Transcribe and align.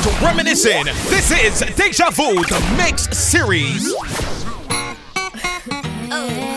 start 0.00 0.20
reminiscing. 0.22 0.84
This 0.84 1.30
is 1.30 1.60
Deja 1.76 2.10
Vu, 2.10 2.34
the 2.44 2.74
Mix 2.76 3.08
Series. 3.16 3.94
Oh. 6.10 6.53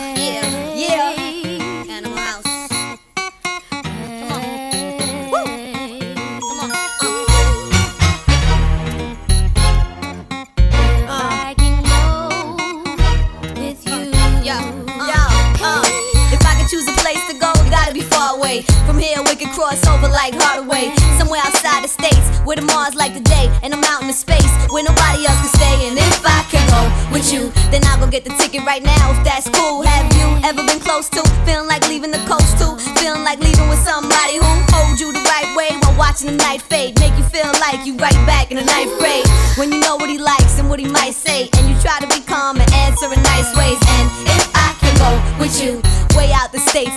Cross 19.46 19.86
over 19.86 20.08
like 20.08 20.34
Hardaway. 20.34 20.90
Somewhere 21.18 21.40
outside 21.44 21.84
the 21.84 21.88
states, 21.88 22.26
where 22.42 22.56
the 22.56 22.66
Mars 22.66 22.94
like 22.94 23.14
the 23.14 23.20
day, 23.20 23.46
and 23.62 23.72
I'm 23.74 23.84
out 23.84 24.02
in 24.02 24.08
the 24.08 24.16
space 24.16 24.50
where 24.70 24.82
nobody 24.82 25.26
else 25.26 25.38
can 25.38 25.52
stay. 25.54 25.76
And 25.88 25.98
if 25.98 26.24
I 26.24 26.42
can 26.50 26.64
go 26.72 26.82
with 27.12 27.32
you, 27.32 27.50
then 27.70 27.84
I'll 27.86 28.00
go 28.00 28.10
get 28.10 28.24
the 28.24 28.34
ticket 28.40 28.64
right 28.66 28.82
now 28.82 29.12
if 29.12 29.24
that's 29.24 29.48
cool. 29.48 29.82
Have 29.82 30.10
you 30.16 30.26
ever 30.42 30.64
been 30.66 30.80
close 30.80 31.08
to 31.10 31.22
feeling 31.44 31.68
like 31.68 31.86
leaving 31.88 32.10
the 32.10 32.22
coast 32.26 32.58
too? 32.58 32.74
Feeling 32.98 33.22
like 33.22 33.38
leaving 33.40 33.68
with 33.68 33.80
somebody 33.80 34.40
who 34.40 34.50
hold 34.74 34.98
you 34.98 35.12
the 35.12 35.22
right 35.22 35.50
way 35.56 35.76
while 35.82 35.96
watching 35.98 36.30
the 36.30 36.36
night 36.36 36.62
fade, 36.62 36.98
make 37.00 37.14
you 37.16 37.24
feel 37.24 37.50
like 37.60 37.84
you 37.86 37.96
right 37.96 38.18
back 38.26 38.50
in 38.50 38.56
the 38.56 38.64
ninth 38.64 38.92
grade 38.98 39.26
when 39.56 39.72
you 39.72 39.80
know 39.80 39.96
what 39.96 40.08
he 40.08 40.18
likes 40.18 40.58
and 40.58 40.68
what 40.68 40.78
he 40.78 40.86
might 40.86 41.14
say, 41.14 41.48
and 41.56 41.68
you 41.68 41.74
try 41.80 41.98
to 42.00 42.06
be 42.06 42.20
calm 42.20 42.60
and 42.60 42.70
answer 42.72 43.06
in 43.12 43.22
nice 43.22 43.50
ways. 43.56 43.78
And 43.98 44.06
if 44.26 44.50
I 44.54 44.74
can 44.80 44.94
go 44.98 45.10
with 45.40 45.60
you 45.62 45.82
way 46.16 46.32
out 46.32 46.47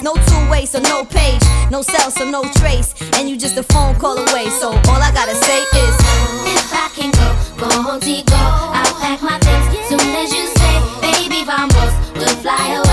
No 0.03 0.13
two 0.13 0.49
ways, 0.52 0.71
so 0.71 0.80
no 0.80 1.05
page, 1.05 1.41
no 1.71 1.81
cell, 1.81 2.12
so 2.12 2.29
no 2.29 2.43
trace. 2.59 2.93
And 3.17 3.29
you 3.29 3.38
just 3.38 3.57
a 3.57 3.63
phone 3.63 3.95
call 3.95 4.17
away. 4.17 4.49
So 4.59 4.67
all 4.67 5.02
I 5.02 5.12
gotta 5.13 5.34
say 5.34 5.59
is, 5.59 5.95
if 6.59 6.73
I 6.73 6.89
can 6.93 7.09
go, 7.12 7.67
go 7.67 7.81
home, 7.81 7.99
go. 8.02 8.35
I'll 8.35 8.93
pack 8.99 9.21
my 9.21 9.39
things 9.39 9.87
soon 9.87 10.15
as 10.15 10.34
you 10.34 10.46
say, 10.48 10.76
baby, 10.99 11.46
vamos, 11.46 11.93
we'll 12.15 12.35
fly 12.43 12.81
away. 12.84 12.90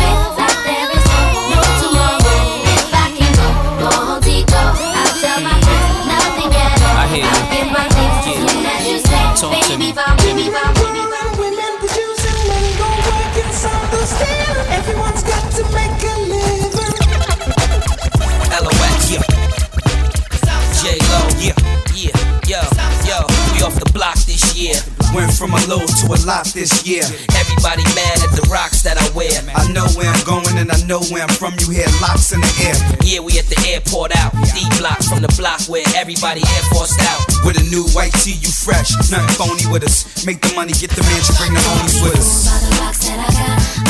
Went 25.19 25.35
from 25.35 25.51
a 25.51 25.59
low 25.67 25.83
to 25.83 26.07
a 26.15 26.19
lot 26.31 26.47
this 26.55 26.87
year. 26.87 27.03
Everybody 27.35 27.83
mad 27.99 28.23
at 28.23 28.31
the 28.39 28.47
rocks 28.47 28.87
that 28.87 28.95
I 29.03 29.03
wear. 29.19 29.35
I 29.51 29.67
know 29.75 29.83
where 29.99 30.07
I'm 30.07 30.23
going 30.23 30.55
and 30.63 30.71
I 30.71 30.79
know 30.87 31.03
where 31.11 31.27
I'm 31.27 31.35
from. 31.35 31.59
You 31.59 31.75
hear 31.75 31.91
locks 31.99 32.31
in 32.31 32.39
the 32.39 32.53
air. 32.63 32.79
Yeah, 33.03 33.19
we 33.19 33.35
at 33.35 33.51
the 33.51 33.59
airport 33.67 34.15
out. 34.15 34.31
D 34.55 34.63
block 34.79 35.03
from 35.03 35.19
the 35.27 35.33
block 35.35 35.67
where 35.67 35.83
everybody 35.99 36.47
air 36.47 36.65
forced 36.71 37.03
out. 37.03 37.19
With 37.43 37.59
a 37.59 37.67
new 37.67 37.83
white 37.99 38.15
tee, 38.23 38.39
you 38.39 38.47
fresh. 38.47 38.95
Nothing 39.11 39.35
phony 39.35 39.67
with 39.67 39.83
us. 39.83 40.23
Make 40.23 40.39
the 40.39 40.55
money, 40.55 40.71
get 40.71 40.95
the 40.95 41.03
mansion, 41.03 41.35
bring 41.35 41.51
the 41.51 41.67
homies 41.67 41.99
with 41.99 42.15
us. 42.15 42.47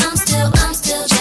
I'm 0.01 0.17
still, 0.17 0.49
I'm 0.65 0.73
still 0.73 1.18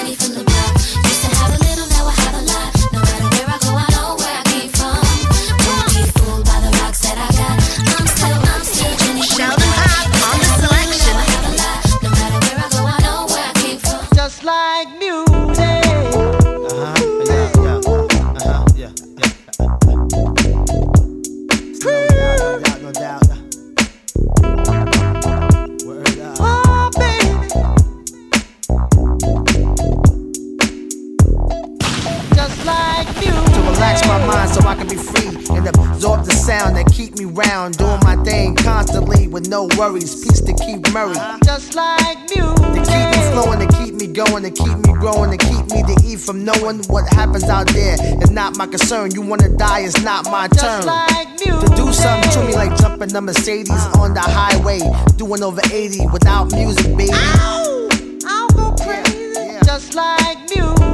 worries. 39.79 40.25
Peace 40.25 40.41
to 40.41 40.53
keep 40.55 40.93
Murray. 40.93 41.17
Uh-huh. 41.17 41.39
Just 41.45 41.75
like 41.75 42.19
music. 42.35 42.57
To 42.57 42.83
keep 42.83 43.07
me 43.15 43.21
flowing, 43.31 43.61
to 43.61 43.69
keep 43.79 43.95
me 43.95 44.07
going, 44.09 44.43
to 44.43 44.51
keep 44.51 44.77
me 44.77 44.93
growing, 44.99 45.31
to 45.31 45.39
keep 45.39 45.65
me 45.71 45.83
to 45.83 45.95
eat 46.05 46.19
from 46.19 46.45
knowing 46.45 46.83
what 46.89 47.07
happens 47.15 47.45
out 47.45 47.69
there. 47.69 47.97
It's 48.21 48.31
not 48.31 48.57
my 48.57 48.67
concern. 48.67 49.13
You 49.13 49.23
wanna 49.23 49.49
die, 49.49 49.81
it's 49.81 50.03
not 50.03 50.25
my 50.27 50.49
turn. 50.49 50.85
Like 50.85 51.37
to 51.39 51.73
do 51.77 51.93
something 51.93 52.31
to 52.33 52.45
me 52.45 52.55
like 52.55 52.77
jumping 52.77 53.09
the 53.09 53.21
Mercedes 53.21 53.71
uh-huh. 53.71 54.03
on 54.03 54.15
the 54.15 54.21
highway, 54.21 54.81
doing 55.17 55.43
over 55.43 55.61
80 55.73 56.07
without 56.13 56.53
music, 56.53 56.97
baby. 56.97 57.11
Ow! 57.13 57.89
I'll 58.27 58.49
go 58.49 58.75
crazy. 58.83 59.31
Yeah. 59.35 59.61
Just 59.63 59.95
like. 59.95 60.28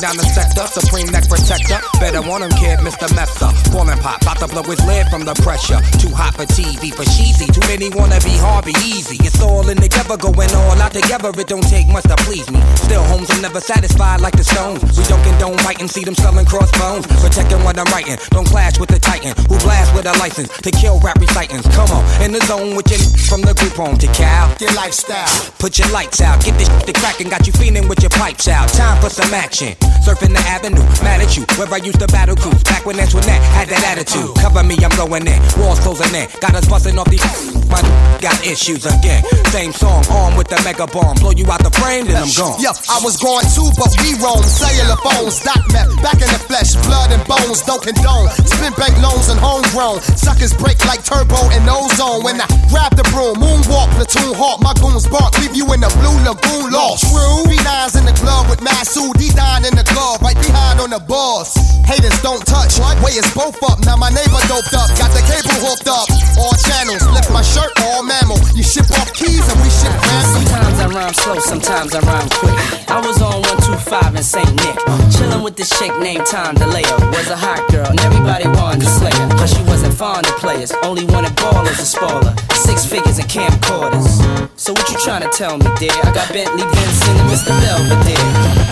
Down 0.00 0.16
the 0.16 0.22
sector. 0.22 0.66
Supreme 0.66 1.06
neck 1.08 1.28
protector. 1.28 1.65
Better 1.98 2.22
want 2.22 2.44
him, 2.44 2.50
kid, 2.60 2.78
Mr. 2.80 3.08
Messer. 3.16 3.50
Falling 3.72 3.98
pop, 3.98 4.22
about 4.22 4.38
to 4.38 4.46
blow 4.46 4.62
his 4.62 4.78
lid 4.86 5.08
from 5.08 5.24
the 5.24 5.34
pressure. 5.42 5.80
Too 5.98 6.12
hot 6.14 6.36
for 6.36 6.46
TV, 6.46 6.94
for 6.94 7.02
cheesy. 7.16 7.50
Too 7.50 7.64
many 7.66 7.90
wanna 7.90 8.20
be 8.20 8.36
Harvey 8.38 8.76
Easy. 8.84 9.16
It's 9.26 9.40
all 9.42 9.66
in 9.68 9.78
together, 9.78 10.16
going 10.16 10.52
all 10.54 10.78
out 10.78 10.92
together. 10.92 11.32
It 11.34 11.48
don't 11.48 11.66
take 11.66 11.88
much 11.88 12.04
to 12.04 12.16
please 12.22 12.48
me. 12.50 12.60
Still, 12.86 13.02
homes 13.10 13.30
are 13.30 13.40
never 13.42 13.60
satisfied 13.60 14.20
like 14.20 14.36
the 14.36 14.44
Stones. 14.44 14.96
We 14.96 15.04
don't 15.10 15.22
condone 15.24 15.58
fighting, 15.58 15.88
see 15.88 16.04
them 16.04 16.14
selling 16.14 16.46
crossbones. 16.46 17.06
Protecting 17.18 17.64
what 17.64 17.78
I'm 17.78 17.90
writing. 17.90 18.16
Don't 18.30 18.46
clash 18.46 18.78
with 18.78 18.90
the 18.90 19.00
Titan 19.00 19.34
who 19.48 19.58
blast 19.66 19.94
with 19.94 20.06
a 20.06 20.14
license 20.22 20.48
to 20.62 20.70
kill 20.70 21.00
rap 21.00 21.18
recitants. 21.18 21.66
Come 21.74 21.90
on, 21.90 22.04
in 22.22 22.30
the 22.30 22.40
zone 22.46 22.76
with 22.76 22.86
your 22.92 23.00
from 23.26 23.42
the 23.42 23.54
group 23.54 23.74
home 23.74 23.98
to 23.98 24.06
Cal. 24.14 24.54
Your 24.60 24.72
lifestyle. 24.74 25.26
Put 25.58 25.78
your 25.78 25.90
lights 25.90 26.20
out, 26.20 26.44
get 26.44 26.56
this 26.58 26.68
to 26.68 26.92
crackin', 26.92 27.28
got 27.28 27.46
you 27.46 27.52
feeling 27.52 27.88
with 27.88 28.00
your 28.02 28.10
pipes 28.10 28.46
out. 28.46 28.68
Time 28.68 29.00
for 29.02 29.10
some 29.10 29.32
action. 29.34 29.74
Surfing 30.06 30.32
the 30.36 30.44
avenue, 30.46 30.84
mad 31.02 31.20
at 31.20 31.36
you. 31.36 31.44
Where 31.56 31.72
I 31.72 31.80
used 31.80 32.00
to 32.00 32.06
battle 32.08 32.36
cruise. 32.36 32.62
Back 32.64 32.84
when 32.84 33.00
Antoinette 33.00 33.40
had 33.56 33.68
that 33.72 33.80
attitude. 33.96 34.36
Cover 34.36 34.62
me, 34.62 34.76
I'm 34.84 34.92
going 34.92 35.24
in. 35.24 35.40
Walls 35.56 35.80
closing 35.80 36.12
in. 36.12 36.28
Got 36.44 36.52
us 36.52 36.68
busting 36.68 36.98
off 36.98 37.08
these. 37.08 37.24
My 37.72 37.80
got 38.20 38.36
issues 38.44 38.84
again. 38.84 39.24
Same 39.48 39.72
song, 39.72 40.04
armed 40.12 40.36
with 40.36 40.48
the 40.52 40.60
mega 40.68 40.84
bomb. 40.84 41.16
Blow 41.16 41.32
you 41.32 41.48
out 41.48 41.64
the 41.64 41.72
frame, 41.80 42.04
then 42.04 42.20
I'm 42.20 42.28
gone. 42.36 42.60
Yo, 42.60 42.76
I 42.92 43.00
was 43.00 43.16
going 43.16 43.48
too, 43.56 43.72
but 43.80 43.88
we 44.04 44.12
roam. 44.20 44.44
Cellular 44.44 45.00
phones, 45.00 45.40
dot 45.40 45.64
map. 45.72 45.88
Back 46.04 46.20
in 46.20 46.28
the 46.28 46.40
flesh, 46.44 46.76
blood 46.84 47.08
and 47.08 47.24
bones, 47.24 47.64
don't 47.64 47.80
condone. 47.80 48.28
Spin 48.52 48.76
bank 48.76 48.92
loans 49.00 49.32
and 49.32 49.40
homegrown. 49.40 50.04
Suckers 50.12 50.52
break 50.52 50.76
like 50.84 51.08
turbo 51.08 51.40
and 51.56 51.64
ozone. 51.64 52.20
When 52.20 52.36
I 52.36 52.46
grab 52.68 52.92
the 53.00 53.04
broom, 53.16 53.40
moonwalk, 53.40 53.88
platoon 53.96 54.36
hawk. 54.36 54.60
My 54.60 54.76
goons 54.76 55.08
bark, 55.08 55.32
leave 55.40 55.56
you 55.56 55.64
in 55.72 55.80
the 55.80 55.88
blue 55.96 56.20
lagoon 56.20 56.68
lost. 56.68 57.08
True. 57.08 57.48
B9s 57.48 57.96
in 57.96 58.04
the 58.04 58.16
glove 58.20 58.44
with 58.52 58.60
Masu, 58.60 59.08
D9 59.16 59.64
in 59.64 59.74
the 59.74 59.86
glove, 59.88 60.20
right 60.20 60.36
behind 60.36 60.80
on 60.84 60.90
the 60.92 61.00
boss. 61.46 61.76
Haters 61.86 62.18
don't 62.22 62.44
touch, 62.44 62.78
what? 62.78 62.98
way 63.02 63.14
is 63.14 63.26
both 63.34 63.62
up. 63.62 63.78
Now 63.86 63.96
my 63.96 64.10
neighbor 64.10 64.40
doped 64.50 64.74
up, 64.74 64.90
got 64.98 65.10
the 65.14 65.22
cable 65.22 65.54
hooked 65.62 65.86
up. 65.86 66.06
All 66.34 66.52
channels, 66.66 67.06
lift 67.14 67.30
my 67.30 67.42
shirt, 67.42 67.70
all 67.86 68.02
mammal. 68.02 68.38
You 68.58 68.62
ship 68.62 68.90
off 68.98 69.12
keys 69.14 69.46
and 69.46 69.58
we 69.62 69.70
ship 69.70 69.94
ransom. 69.94 70.42
Sometimes 70.42 70.78
I 70.80 70.86
rhyme 70.90 71.14
slow, 71.14 71.38
sometimes 71.38 71.94
I 71.94 72.00
rhyme 72.02 72.28
quick. 72.42 72.56
I 72.90 72.98
was 72.98 73.22
on 73.22 73.38
125 73.62 74.16
in 74.16 74.22
St. 74.22 74.50
Nick, 74.66 74.76
chilling 75.14 75.42
with 75.42 75.54
this 75.56 75.70
chick 75.78 75.94
named 76.02 76.26
Tom 76.26 76.56
DeLeo. 76.56 76.94
Was 77.14 77.30
a 77.30 77.38
hot 77.38 77.62
girl, 77.70 77.86
and 77.86 78.00
everybody 78.00 78.48
wanted 78.48 78.82
to 78.82 78.90
slay 78.90 79.14
her. 79.14 79.28
But 79.38 79.46
she 79.46 79.62
wasn't 79.70 79.94
fond 79.94 80.26
of 80.26 80.36
players, 80.42 80.72
only 80.82 81.06
wanted 81.06 81.32
ballers 81.38 81.78
and 81.78 81.86
spoiler. 81.86 82.34
Six 82.66 82.84
figures 82.84 83.18
and 83.18 83.28
camcorders. 83.30 84.10
So 84.58 84.72
what 84.72 84.90
you 84.90 84.98
trying 84.98 85.22
to 85.22 85.30
tell 85.30 85.56
me, 85.56 85.70
dear? 85.78 85.94
I 86.02 86.10
got 86.10 86.26
Bentley 86.34 86.66
Benson 86.66 87.14
and 87.14 87.30
Mr. 87.30 87.54
Belvedere. 87.62 88.66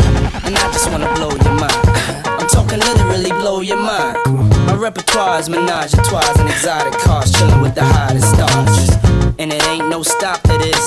And 0.44 0.58
I 0.58 0.66
just 0.72 0.90
wanna 0.90 1.08
blow 1.14 1.30
your 1.30 1.54
mind. 1.54 2.23
I'm 2.44 2.50
talking 2.50 2.78
literally 2.78 3.30
blow 3.40 3.62
your 3.62 3.78
mind. 3.78 4.18
My 4.68 4.74
repertoire 4.74 5.40
is 5.40 5.48
menage 5.48 5.94
a 5.94 6.02
trois 6.04 6.28
and 6.38 6.46
exotic 6.50 6.92
cars, 7.00 7.32
chilling 7.32 7.62
with 7.62 7.74
the 7.74 7.82
hottest 7.82 8.28
stars. 8.36 8.90
and 9.38 9.50
it 9.50 9.66
ain't 9.68 9.88
no 9.88 10.02
stop 10.02 10.42
to 10.42 10.52
this. 10.58 10.84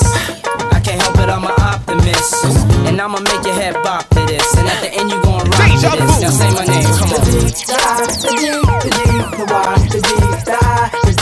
I 0.70 0.78
can't 0.78 1.02
help 1.02 1.18
it, 1.18 1.28
I'm 1.28 1.42
an 1.42 1.58
optimist. 1.58 2.44
And 2.86 3.00
I'ma 3.00 3.18
make 3.18 3.42
your 3.44 3.54
head 3.58 3.74
bop 3.82 4.08
to 4.10 4.20
this. 4.30 4.46
And 4.54 4.68
at 4.68 4.82
the 4.82 4.90
end, 4.94 5.10
you 5.10 5.20
gon' 5.20 5.50
rock 5.50 5.66
to 5.82 5.90
this. 5.98 6.20
Now 6.22 6.30
say 6.30 6.50
my 6.54 6.64
name, 6.64 6.86
come 6.94 7.10
on. 7.10 7.26
The 7.26 8.30
D, 8.38 8.54
the 8.54 8.90
D, 8.94 9.08
the 9.34 9.44
Y, 9.50 9.88
the 9.90 9.98
D, 9.98 10.10
the 10.46 10.58
I, 10.62 10.94
the 11.10 11.17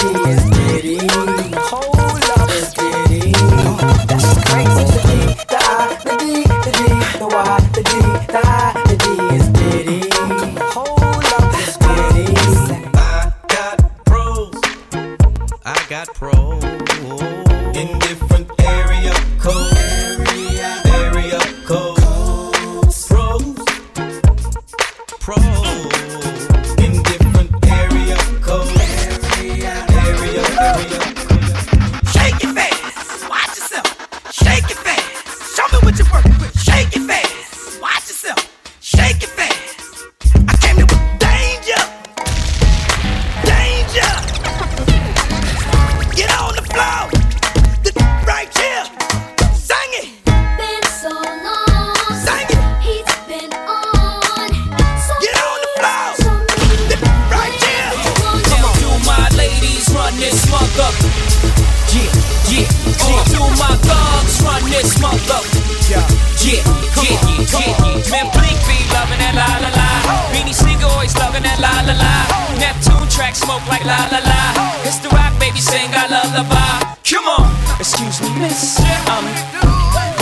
track 73.17 73.35
smoke 73.35 73.67
like 73.67 73.85
la 73.85 73.97
la 74.13 74.21
la. 74.21 74.41
It's 74.85 74.99
the 74.99 75.09
rock 75.09 75.33
baby 75.41 75.59
sing 75.59 75.89
I 75.97 76.05
lullaby. 76.13 77.01
Come 77.03 77.25
on, 77.25 77.49
excuse 77.81 78.21
me, 78.21 78.29
miss. 78.39 78.79
Um, 79.09 79.25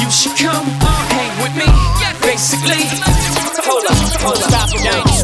you 0.00 0.08
should 0.11 0.38
come 0.38 0.64
hang 1.11 1.35
with 1.43 1.55
me. 1.58 1.67
Basically, 2.23 2.87
hold 3.67 3.85
up, 3.91 3.99
hold 4.23 4.38
up. 4.38 4.50
Stop 4.50 4.70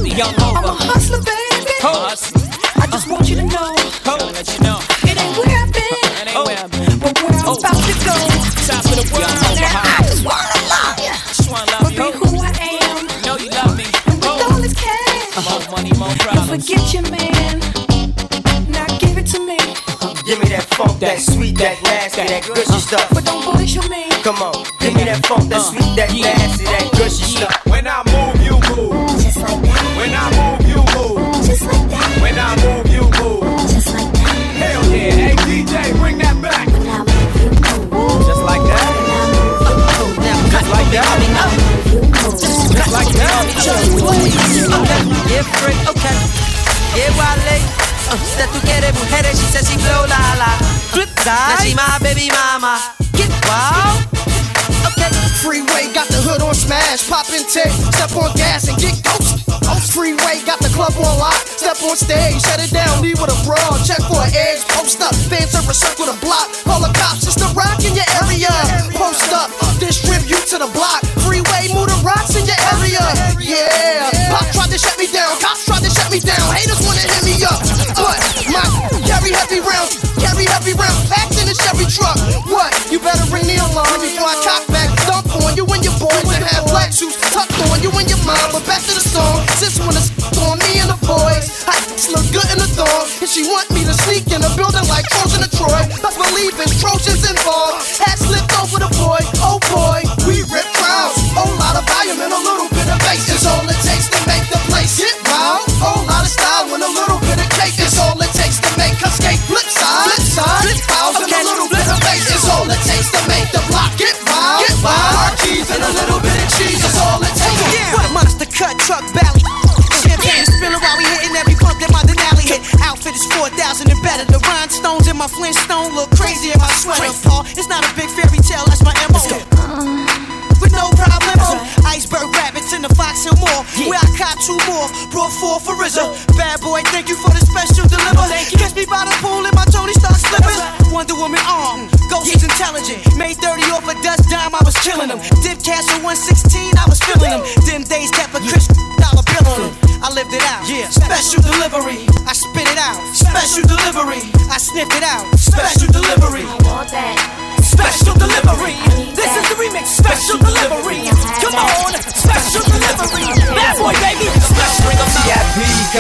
it, 0.03 0.19
young 0.19 0.35
over. 0.43 0.75
Hustler, 0.83 1.23
baby. 1.23 1.71
Hold 1.81 2.40
that 22.27 22.47
nasty, 22.47 22.53
gushy 22.55 22.73
uh. 22.73 22.79
stuff. 22.79 23.09
but 23.13 23.25
don't 23.25 23.45
bullshit 23.45 23.89
me. 23.91 24.09
Come 24.23 24.43
on, 24.43 24.65
give 24.79 24.95
me 24.95 25.05
that 25.05 25.25
funk, 25.27 25.49
that 25.49 25.59
uh. 25.59 25.71
sweet, 25.71 25.97
that 25.97 26.15
Yeah. 26.15 26.40
Now 51.31 51.55
she 51.63 51.79
my 51.79 51.95
baby 52.03 52.27
mama. 52.27 52.75
Get 53.15 53.31
wild. 53.47 54.03
Okay. 54.83 55.15
Freeway 55.39 55.87
got 55.95 56.11
the 56.11 56.19
hood 56.27 56.43
on 56.43 56.59
smash, 56.59 57.07
pop 57.07 57.31
in 57.31 57.47
tape, 57.47 57.71
step 57.95 58.11
on 58.19 58.35
gas 58.35 58.67
and 58.67 58.75
get 58.83 58.99
ghost. 59.07 59.47
Freeway 59.95 60.43
got 60.43 60.59
the 60.59 60.69
club 60.75 60.91
on 60.99 61.23
lock, 61.23 61.39
step 61.47 61.79
on 61.87 61.95
stage, 61.95 62.43
shut 62.43 62.59
it 62.59 62.75
down, 62.75 62.99
leave 62.99 63.23
with 63.23 63.31
a 63.31 63.39
brawl, 63.47 63.79
check 63.87 64.03
for 64.11 64.19
an 64.27 64.35
edge, 64.35 64.67
post 64.75 64.99
up, 64.99 65.15
fans 65.31 65.55
serve 65.55 65.71
a 65.71 65.75
circle 65.75 66.11
the 66.11 66.19
block, 66.19 66.51
call 66.67 66.83
the 66.83 66.91
cops, 66.99 67.23
it's 67.31 67.39
the 67.39 67.47
rock 67.55 67.79
in 67.87 67.95
your 67.95 68.11
area. 68.27 68.51
Post 68.99 69.31
up, 69.31 69.55
distribute 69.79 70.51
to 70.51 70.59
the 70.59 70.67
block, 70.75 70.99
freeway, 71.23 71.71
move 71.71 71.87
the 71.87 71.99
rocks 72.03 72.35
in 72.35 72.43
your 72.43 72.59
area. 72.75 73.07
Yeah, 73.39 74.35
pop 74.35 74.51
tried 74.51 74.75
to 74.75 74.79
shut 74.83 74.99
me 74.99 75.07
down, 75.07 75.39
cops 75.39 75.63
tried 75.63 75.87
to 75.87 75.91
shut 75.95 76.11
me 76.11 76.19
down, 76.19 76.43
haters 76.51 76.83
wanna 76.83 77.07
hit 77.07 77.23
me 77.23 77.39
up, 77.47 77.63
but 77.63 77.63
my 77.63 77.70
carry 77.70 77.70
heavy 79.51 79.67
rounds, 79.67 79.99
carry 80.23 80.47
heavy 80.47 80.75
rounds, 80.79 81.11
packed 81.11 81.35
in 81.43 81.51
a 81.51 81.55
Chevy 81.55 81.83
truck. 81.91 82.15
What? 82.47 82.71
You 82.87 83.03
better 83.03 83.27
ring 83.35 83.51
the 83.51 83.59
alarm 83.59 83.99
before 83.99 84.31
I 84.31 84.39
cock 84.47 84.63
back, 84.71 84.87
dump 85.11 85.27
on 85.43 85.59
you 85.59 85.67
and 85.67 85.83
your 85.83 85.95
boys 85.99 86.23
and 86.31 86.47
have 86.47 86.71
black 86.71 86.95
shoes 86.95 87.19
tucked 87.35 87.59
on 87.67 87.83
you 87.83 87.91
and 87.91 88.07
your 88.07 88.23
mom. 88.23 88.39
But 88.55 88.63
back 88.67 88.79
to 88.87 88.95
the 88.95 89.03
song, 89.03 89.43
sis 89.59 89.75
wanna 89.83 89.99
s- 89.99 90.15
on 90.39 90.55
me 90.63 90.79
and 90.79 90.91
the 90.95 90.99
boys. 91.03 91.67
I 91.67 91.83
look 92.15 92.27
good 92.31 92.47
in 92.55 92.59
the 92.63 92.71
thong, 92.79 93.03
and 93.21 93.27
she 93.29 93.43
want 93.51 93.67
me 93.75 93.83
to 93.91 93.95
sneak 94.07 94.31
in 94.31 94.39
a 94.39 94.51
building 94.55 94.87
like 94.87 95.07
Trojan 95.11 95.43
and 95.43 95.51
Troy. 95.59 95.83
Let's 95.99 96.15
believe 96.15 96.55
in 96.55 96.71
Trojans 96.79 97.23
involved. 97.27 97.83
Hat 97.99 98.19
slipped 98.23 98.55
over 98.63 98.79
the 98.79 98.91
boy, 99.03 99.19
oh 99.43 99.59
boy, 99.75 99.99
we 100.31 100.47
rip 100.47 100.67
crowds. 100.79 101.19
Whole 101.35 101.51
lot 101.59 101.75
of 101.75 101.85
volume 101.91 102.23
and 102.23 102.31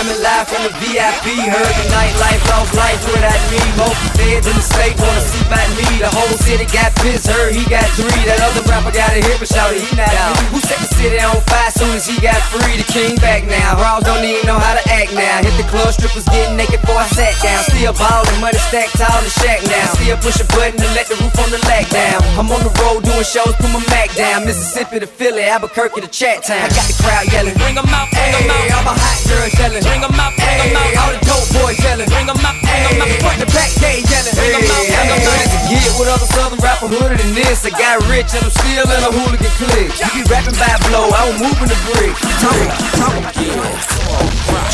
coming 0.00 0.23
live 0.25 0.49
from 0.49 0.64
the 0.64 0.73
VIP. 0.80 1.37
Heard 1.45 1.75
the 1.76 1.87
nightlife, 1.92 2.40
lost 2.49 2.73
life 2.73 2.97
without 3.12 3.37
me. 3.52 3.61
Most 3.76 4.00
feds 4.16 4.49
in 4.49 4.57
the 4.57 4.64
state 4.64 4.97
wanna 4.97 5.21
see 5.21 5.45
about 5.45 5.69
me. 5.76 5.85
The 6.00 6.09
whole 6.09 6.37
city 6.40 6.64
got 6.73 6.97
pissed, 7.04 7.28
heard 7.28 7.52
he 7.52 7.69
got 7.69 7.85
three. 8.00 8.25
That 8.25 8.40
other 8.40 8.64
rapper 8.64 8.97
got 8.97 9.12
a 9.12 9.21
hit, 9.21 9.37
but 9.37 9.52
shout 9.52 9.76
it, 9.76 9.85
he 9.85 9.92
not 9.92 10.09
out. 10.16 10.40
Who 10.57 10.59
set 10.64 10.80
the 10.80 10.88
city 10.97 11.21
on 11.21 11.37
fire 11.45 11.69
soon 11.76 11.92
as 11.92 12.09
he 12.09 12.16
got 12.16 12.40
free? 12.49 12.80
The 12.80 12.88
king 12.88 13.21
back 13.21 13.45
now. 13.45 13.76
Raws 13.76 14.00
don't 14.09 14.25
even 14.25 14.49
know 14.49 14.57
how 14.57 14.73
to 14.73 14.85
act 14.88 15.12
now. 15.12 15.45
Hit 15.45 15.52
the 15.61 15.69
club, 15.69 15.92
strippers 15.92 16.25
getting 16.33 16.57
naked 16.57 16.80
before 16.80 17.04
I 17.04 17.09
sat 17.12 17.37
down. 17.45 17.61
Still 17.69 17.92
ballin', 17.92 18.40
money 18.40 18.57
stacked 18.73 18.97
tall 18.97 19.21
in 19.21 19.28
the 19.28 19.35
shack 19.37 19.61
now. 19.69 19.85
Still 20.00 20.16
push 20.25 20.40
a 20.40 20.49
button 20.57 20.80
to 20.80 20.88
let 20.97 21.12
the 21.12 21.16
roof 21.21 21.37
on 21.37 21.52
the 21.52 21.61
lack 21.69 21.92
down. 21.92 22.25
I'm 22.40 22.49
on 22.49 22.64
the 22.64 22.73
road 22.80 23.04
doing 23.04 23.26
shows, 23.28 23.52
put 23.61 23.69
my 23.69 23.85
Mac 23.92 24.09
down. 24.16 24.49
Mississippi 24.49 25.00
to 25.04 25.07
Philly, 25.07 25.45
Albuquerque 25.45 26.00
to 26.00 26.09
Chat 26.09 26.49
Town. 26.49 26.64
I 26.64 26.73
got 26.73 26.88
the 26.88 26.97
crowd 27.04 27.28
yelling. 27.28 27.52
Bring 27.61 27.76
'em 27.76 27.85
out, 27.92 28.09
bring 28.09 28.33
'em 28.33 28.49
out. 28.49 28.80
I'm 28.80 28.88
a 28.88 28.97
hot 28.97 29.19
girl 29.28 29.49
yelling. 29.61 29.89
Bring 29.90 30.06
'em 30.06 30.14
out, 30.14 30.32
bring 30.38 30.59
'em 30.62 30.70
Hey, 30.70 30.94
out. 30.94 31.02
all 31.02 31.11
the 31.11 31.20
dope 31.26 31.49
boys 31.59 31.78
yelling. 31.82 32.06
Bring 32.06 32.28
'em 32.30 32.38
out, 32.38 32.54
bring 32.62 32.85
'em 32.87 32.94
Hey, 32.94 33.18
out. 33.18 33.20
front 33.26 33.38
to 33.42 33.49
back, 33.50 33.70
they 33.82 34.06
yelling. 34.06 34.35
Bring 34.38 34.54
'em 34.54 34.70
out, 34.70 34.87
bring 34.87 35.11
'em 35.11 35.18
Hey, 35.18 35.35
out. 35.35 35.44
it's 35.44 35.54
a 35.59 35.62
year 35.75 35.90
other 36.11 36.26
southern 36.26 36.59
rapper 36.59 36.88
hooded 36.88 37.18
than 37.18 37.35
this. 37.35 37.64
I 37.64 37.70
got 37.70 38.02
rich 38.09 38.35
and 38.35 38.42
I'm 38.42 38.50
still 38.50 38.87
in 38.90 39.02
a 39.02 39.12
hooligan 39.14 39.52
clique. 39.59 39.94
You 39.99 40.23
be 40.23 40.23
rapping 40.30 40.59
by 40.59 40.75
blow, 40.88 41.06
I 41.11 41.23
was 41.30 41.38
moving 41.38 41.68
the 41.70 41.78
brick. 41.87 42.14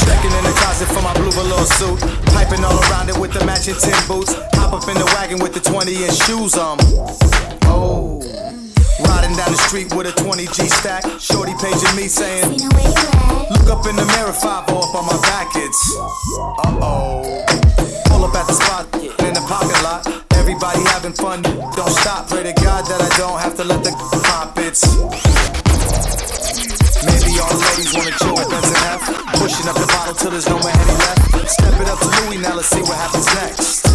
Checking 0.05 0.33
in 0.33 0.45
the 0.45 0.53
closet 0.53 0.89
for 0.89 1.03
my 1.03 1.13
blue 1.15 1.33
velour 1.33 1.67
suit. 1.79 2.01
Piping 2.33 2.65
all 2.65 2.79
around 2.89 3.09
it 3.09 3.17
with 3.17 3.33
the 3.33 3.45
matching 3.45 3.77
tin 3.77 3.97
boots. 4.09 4.35
Hop 4.55 4.73
up 4.73 4.89
in 4.89 4.97
the 4.97 5.07
wagon 5.17 5.39
with 5.39 5.53
the 5.53 5.61
20 5.61 6.05
inch 6.05 6.17
shoes 6.25 6.57
on. 6.57 6.79
Oh. 7.67 8.46
Riding 9.05 9.37
down 9.37 9.53
the 9.53 9.61
street 9.69 9.93
with 9.95 10.07
a 10.09 10.13
20 10.13 10.47
G 10.47 10.69
stack. 10.69 11.05
Shorty 11.21 11.53
paging 11.61 11.97
me 11.97 12.09
saying, 12.09 12.57
Look 13.53 13.69
up 13.69 13.85
in 13.85 13.97
the 13.97 14.07
mirror, 14.17 14.33
5 14.33 14.69
up 14.73 14.95
on 14.95 15.05
my 15.05 15.19
back. 15.29 15.53
It's 15.55 15.83
uh 15.97 16.81
oh. 16.81 17.45
Pull 18.09 18.25
up 18.25 18.35
at 18.35 18.47
the 18.47 18.57
spot 18.57 18.89
in 18.97 19.35
the 19.35 19.45
parking 19.45 19.83
lot. 19.85 20.09
Everybody 20.33 20.81
having 20.97 21.13
fun, 21.13 21.43
don't 21.43 21.93
stop. 22.01 22.29
Pray 22.29 22.45
to 22.45 22.55
God 22.63 22.87
that 22.87 23.01
I 23.03 23.11
don't 23.19 23.39
have 23.39 23.57
to 23.57 23.65
let 23.65 23.85
the 23.85 23.93
pop. 24.25 24.57
It's 24.59 24.81
maybe 27.05 27.37
all 27.37 27.53
the 27.53 27.65
ladies 27.69 27.93
wanna 27.93 28.17
chill 28.17 28.33
with 28.33 28.49
Benz 28.49 28.71
and 28.73 28.85
F. 28.97 29.03
Pushing 29.37 29.69
up 29.69 29.77
the 29.77 29.87
bottle 29.93 30.15
till 30.15 30.31
there's 30.31 30.49
no 30.49 30.57
more 30.57 30.71
Henny 30.71 30.97
left. 31.05 31.51
Step 31.51 31.81
it 31.81 31.89
up 31.89 31.99
to 32.01 32.09
Louis, 32.25 32.39
now 32.39 32.55
let's 32.57 32.69
see 32.69 32.81
what 32.81 32.97
happens 32.97 33.27
next. 33.35 33.86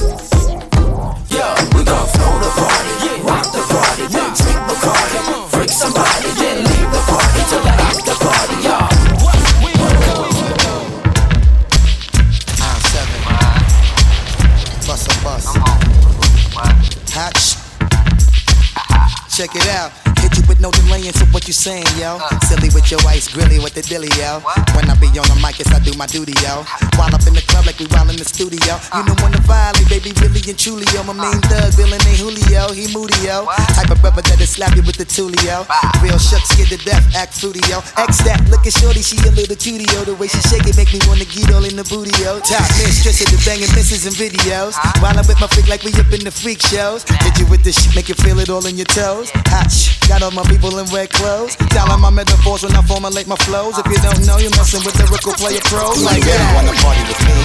With 23.71 23.87
the 23.87 23.87
dilly, 23.87 24.11
yo. 24.19 24.43
When 24.75 24.89
I 24.89 24.95
be 24.99 25.07
on 25.15 25.27
the 25.31 25.37
mic, 25.39 25.59
yes, 25.59 25.71
I 25.71 25.79
do 25.79 25.95
my 25.95 26.07
duty, 26.07 26.35
yo. 26.43 26.63
While 26.99 27.13
up 27.15 27.23
in 27.27 27.33
the 27.33 27.43
club 27.47 27.65
like 27.65 27.79
we 27.79 27.87
while 27.87 28.07
in 28.09 28.19
the 28.19 28.27
studio. 28.27 28.75
You 28.95 29.03
know 29.07 29.15
when 29.23 29.31
to 29.31 29.41
violate, 29.47 29.87
baby, 29.87 30.11
really 30.19 30.43
and 30.43 30.59
truly, 30.59 30.83
yo. 30.91 31.03
My 31.07 31.15
main 31.15 31.39
thug, 31.47 31.71
Bill 31.79 31.91
and 31.91 32.03
Julio, 32.19 32.75
he 32.75 32.91
moody, 32.91 33.15
yo. 33.23 33.47
Type 33.75 33.91
of 33.91 33.99
brother 34.03 34.21
that'll 34.21 34.47
slap 34.47 34.75
you 34.75 34.83
with 34.83 34.99
the 34.99 35.07
tulio. 35.07 35.63
Real 36.03 36.19
shook, 36.19 36.43
scared 36.51 36.69
to 36.75 36.79
death, 36.83 37.03
act 37.15 37.33
fruity, 37.39 37.63
yo. 37.71 37.79
X 37.95 38.19
that, 38.27 38.43
look 38.51 38.67
at 38.67 38.75
shorty, 38.75 39.01
she 39.01 39.15
a 39.23 39.31
little 39.31 39.55
cutie, 39.55 39.87
yo. 39.95 40.03
The 40.03 40.15
way 40.15 40.27
she 40.27 40.41
shake 40.51 40.67
it 40.67 40.75
make 40.75 40.91
me 40.91 40.99
wanna 41.07 41.25
get 41.25 41.47
all 41.55 41.63
in 41.63 41.75
the 41.79 41.87
booty, 41.87 42.11
yo. 42.19 42.43
Top 42.43 42.67
mistress 42.81 43.23
of 43.23 43.31
the 43.31 43.39
banging 43.47 43.71
misses 43.71 44.03
and 44.03 44.15
videos. 44.15 44.75
While 44.99 45.15
I'm 45.15 45.25
with 45.27 45.39
my 45.39 45.47
freak 45.47 45.71
like 45.71 45.83
we 45.87 45.95
up 45.95 46.11
in 46.11 46.23
the 46.27 46.33
freak 46.33 46.59
shows. 46.59 47.07
Hit 47.23 47.39
you 47.39 47.47
with 47.47 47.63
the 47.63 47.71
shit, 47.71 47.95
make 47.95 48.09
you 48.09 48.15
feel 48.19 48.39
it 48.39 48.49
all 48.49 48.65
in 48.67 48.75
your 48.75 48.89
toes. 48.91 49.31
Hot 49.47 49.71
got 50.09 50.23
all 50.23 50.31
my 50.31 50.43
people 50.51 50.75
in 50.79 50.85
red 50.91 51.09
clothes. 51.09 51.55
'em 51.71 52.01
my 52.01 52.09
metaphors 52.09 52.63
when 52.63 52.75
I 52.75 52.81
formulate 52.81 53.27
my 53.27 53.35
flows. 53.61 53.77
If 53.77 53.85
you 53.91 53.99
don't 54.01 54.21
know, 54.25 54.37
you're 54.41 54.55
messing 54.57 54.81
with 54.85 54.95
the 54.97 55.05
record 55.13 55.37
player 55.37 55.61
pro. 55.69 55.93
You 55.93 56.05
Like 56.05 56.25
really 56.25 56.37
that. 56.37 56.55
wanna 56.57 56.73
party 56.81 57.03
with 57.05 57.21
me? 57.29 57.37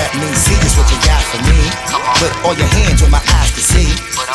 Let 0.00 0.10
me 0.16 0.28
see 0.32 0.56
just 0.64 0.78
what 0.78 0.88
you 0.88 0.98
got 1.04 1.22
for 1.28 1.40
me. 1.44 1.60
Put 2.16 2.32
all 2.44 2.54
your 2.56 2.70
hands 2.80 3.02
with 3.02 3.10
my 3.10 3.20
eyes 3.20 3.52
to 3.52 3.60
see. 3.60 3.90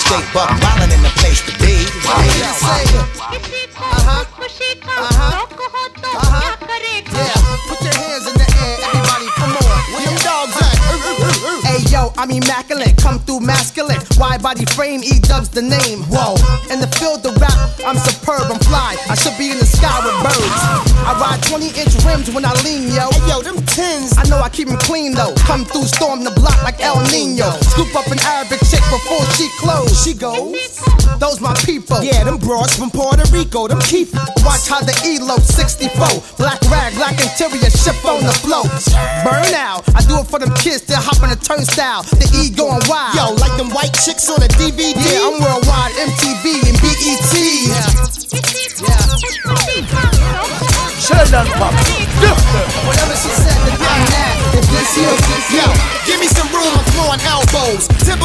Straight 0.06 0.28
buck 0.34 0.50
wildin' 0.62 0.94
in 0.94 1.02
the 1.02 1.14
place 1.18 1.42
to 1.48 1.54
be. 1.58 1.74
Yeah, 2.06 2.54
I'm 12.18 12.32
immaculate, 12.32 12.96
come 12.98 13.20
through 13.20 13.42
masculine. 13.42 14.00
Wide 14.18 14.42
body 14.42 14.66
frame, 14.66 15.04
E 15.04 15.20
dubs 15.20 15.50
the 15.50 15.62
name. 15.62 16.04
Whoa, 16.08 16.40
in 16.72 16.80
the 16.80 16.88
field 16.96 17.26
of 17.26 17.36
rap, 17.36 17.54
I'm 17.84 17.98
superb, 17.98 18.48
I'm 18.48 18.60
fly. 18.64 18.96
I 19.10 19.16
should 19.16 19.38
be 19.38 19.52
in 19.52 19.60
the 19.60 19.66
sky 19.68 20.00
with 20.00 20.16
birds. 20.24 20.62
I 21.04 21.12
ride 21.20 21.44
20 21.44 21.76
inch 21.76 21.96
rims 22.08 22.32
when 22.32 22.46
I 22.46 22.56
lean, 22.64 22.88
yo. 22.88 23.12
Hey 23.12 23.28
yo, 23.28 23.42
them 23.44 23.60
tins. 23.68 24.16
I 24.18 24.24
know 24.32 24.40
I 24.40 24.50
keep 24.50 24.68
them 24.68 24.80
clean 24.80 25.14
though. 25.14 25.36
Come 25.44 25.66
through, 25.66 25.92
storm 25.92 26.24
the 26.24 26.32
block 26.32 26.56
like 26.64 26.80
El 26.80 27.04
Nino. 27.12 27.52
Scoop 27.76 27.92
up 27.96 28.08
an 28.08 28.20
Arabic 28.24 28.64
chick 28.64 28.84
before 28.88 29.26
she 29.36 29.52
close. 29.60 29.92
She 30.04 30.14
goes. 30.14 30.56
Those 31.20 31.40
my 31.42 31.54
people. 31.68 32.02
Yeah, 32.04 32.24
them 32.24 32.38
broads 32.38 32.76
from 32.80 32.92
Puerto 32.92 33.28
Rico, 33.32 33.68
them 33.68 33.80
keep. 33.82 34.14
Watch 34.48 34.68
how 34.72 34.80
the 34.80 34.96
ELO 35.04 35.36
64. 35.38 35.92
Black 36.40 36.62
rag, 36.72 36.96
black 36.96 37.20
interior, 37.20 37.70
ship 37.70 38.00
on 38.08 38.24
the 38.24 38.34
flow. 38.40 38.64
Burn 39.28 39.52
out. 39.56 39.84
I 39.96 40.02
do 40.08 40.20
it 40.24 40.28
for 40.28 40.40
them 40.40 40.54
kids 40.56 40.84
that 40.88 41.04
hop 41.04 41.22
on 41.24 41.30
the 41.30 41.36
turnstile. 41.36 42.05
The 42.12 42.28
E 42.42 42.50
going 42.50 42.82
wild. 42.88 43.14
Yo, 43.16 43.34
like 43.38 43.58
them 43.58 43.70
white 43.70 43.94
chicks 43.94 44.30
on 44.30 44.42
a 44.42 44.48
DVD. 44.48 44.98
Yeah, 44.98 45.30
I'm 45.30 45.38
worldwide, 45.42 45.85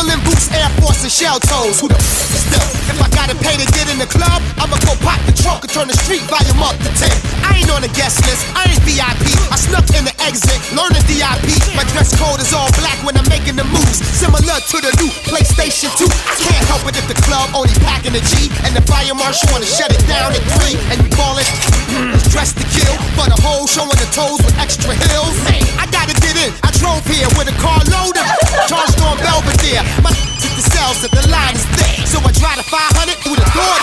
Timberland 0.00 0.25
boots, 0.25 0.49
Air 0.57 0.73
Force, 0.80 1.04
and 1.04 1.12
shell 1.12 1.37
toes. 1.37 1.76
Who 1.76 1.85
the 1.92 2.00
f 2.00 2.33
is 2.33 2.40
still? 2.49 2.64
If 2.88 2.97
I 3.04 3.09
gotta 3.12 3.37
pay 3.37 3.52
to 3.61 3.69
get 3.76 3.85
in 3.92 4.00
the 4.00 4.09
club, 4.09 4.40
I'ma 4.57 4.80
go 4.80 4.97
pop 5.04 5.21
the 5.28 5.37
trunk 5.37 5.61
and 5.61 5.69
turn 5.69 5.92
the 5.92 5.99
street 6.09 6.25
volume 6.25 6.57
up 6.64 6.73
to 6.80 6.88
10. 6.88 7.12
I 7.45 7.61
ain't 7.61 7.69
on 7.69 7.85
the 7.85 7.92
guest 7.92 8.25
list, 8.25 8.49
I 8.57 8.64
ain't 8.73 8.80
VIP. 8.88 9.28
I 9.52 9.61
snuck 9.61 9.85
in 9.92 10.09
the 10.09 10.16
exit, 10.25 10.57
learn 10.73 10.97
the 10.97 11.04
DIP. 11.04 11.76
My 11.76 11.85
dress 11.92 12.16
code 12.16 12.40
is 12.40 12.49
all 12.57 12.73
black 12.80 12.97
when 13.04 13.12
I'm 13.12 13.28
making 13.28 13.61
the 13.61 13.69
moves. 13.69 14.00
Similar 14.16 14.57
to 14.73 14.76
the 14.80 14.88
new 15.04 15.12
PlayStation 15.28 15.92
2. 15.92 16.09
I 16.09 16.35
can't 16.49 16.64
help 16.73 16.88
it 16.88 16.97
if 16.97 17.04
the 17.04 17.21
club 17.21 17.52
only 17.52 17.76
packing 17.85 18.16
a 18.16 18.25
G. 18.25 18.49
And 18.64 18.73
the 18.73 18.80
fire 18.88 19.12
marshal 19.12 19.52
wanna 19.52 19.69
shut 19.69 19.92
it 19.92 20.00
down 20.09 20.33
at 20.33 20.40
3. 20.64 20.80
And 20.97 21.04
you 21.04 21.12
ballin', 21.12 21.45
dressed 22.33 22.57
to 22.57 22.64
kill. 22.81 22.97
But 23.17 23.29
a 23.37 23.39
hole 23.45 23.67
showing 23.69 23.97
the 24.01 24.09
toes 24.17 24.41
with 24.41 24.57
extra 24.57 24.97
heels. 24.97 25.37
Man, 25.45 25.61
I 25.77 25.85
gotta 25.93 26.17
get 26.25 26.37
in. 26.41 26.51
I 26.65 26.71
drove 26.81 27.05
here 27.05 27.29
with 27.37 27.53
a 27.53 27.57
car 27.61 27.81
loaded. 27.93 28.25
Charged 28.67 29.01
on 29.05 29.17
Belvedere. 29.21 29.85
My 30.01 30.13
hit 30.41 30.53
the 30.57 30.65
cells 30.65 31.05
if 31.05 31.13
the 31.13 31.25
line 31.29 31.55
is 31.55 31.67
thick. 31.77 32.09
So 32.09 32.19
I 32.25 32.33
drive 32.33 32.59
the 32.59 32.67
500 32.67 33.21
through 33.23 33.37
the 33.37 33.49
door. 33.53 33.79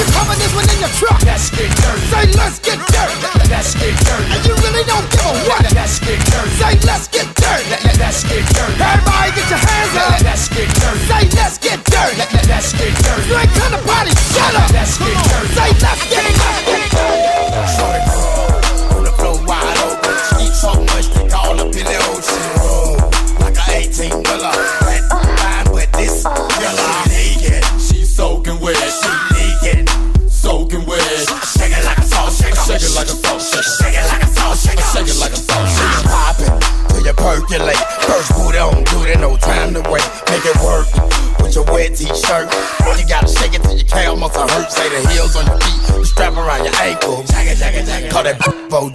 You're 0.00 0.16
coming 0.16 0.38
this 0.40 0.54
one 0.56 0.64
in 0.64 0.80
your 0.80 0.92
truck, 0.96 1.20
let's 1.28 1.50
get 1.52 1.68
dirty. 1.76 2.00
Say 2.08 2.24
let's 2.32 2.56
get 2.62 2.78
dirty. 2.78 3.16
Let's 3.52 3.74
get 3.76 3.92
dirty. 4.00 4.32
And 4.32 4.40
you 4.48 4.54
really 4.64 4.84
don't 4.88 5.04
give 5.12 5.26
a 5.28 5.34
what. 5.44 5.60
Let's 5.76 6.00
get 6.00 6.16
dirty. 6.30 6.50
Say 6.56 6.72
let's 6.88 7.04
get 7.12 7.28
dirty. 7.36 7.68
Let's 8.00 8.24
get 8.24 8.44
dirty. 8.54 8.80
Everybody 8.80 9.28
get 9.36 9.46
your 9.50 9.60
hands 9.60 9.94
up. 10.00 10.24
Let's 10.24 10.48
get 10.48 10.68
dirty. 10.80 11.04
Say 11.04 11.22
let's 11.36 11.58
get 11.58 11.78
dirty. 11.84 12.16
Let's 12.48 12.72
get 12.72 12.92
dirty. 12.96 13.28
You 13.28 13.36
ain't 13.36 13.52
come 13.60 13.72
to 13.76 13.80
party. 13.84 14.12
Shut 14.32 14.54
up. 14.56 14.70
Let's 14.72 14.96
get 14.96 15.16
dirty. 15.28 15.52
Say 15.52 15.69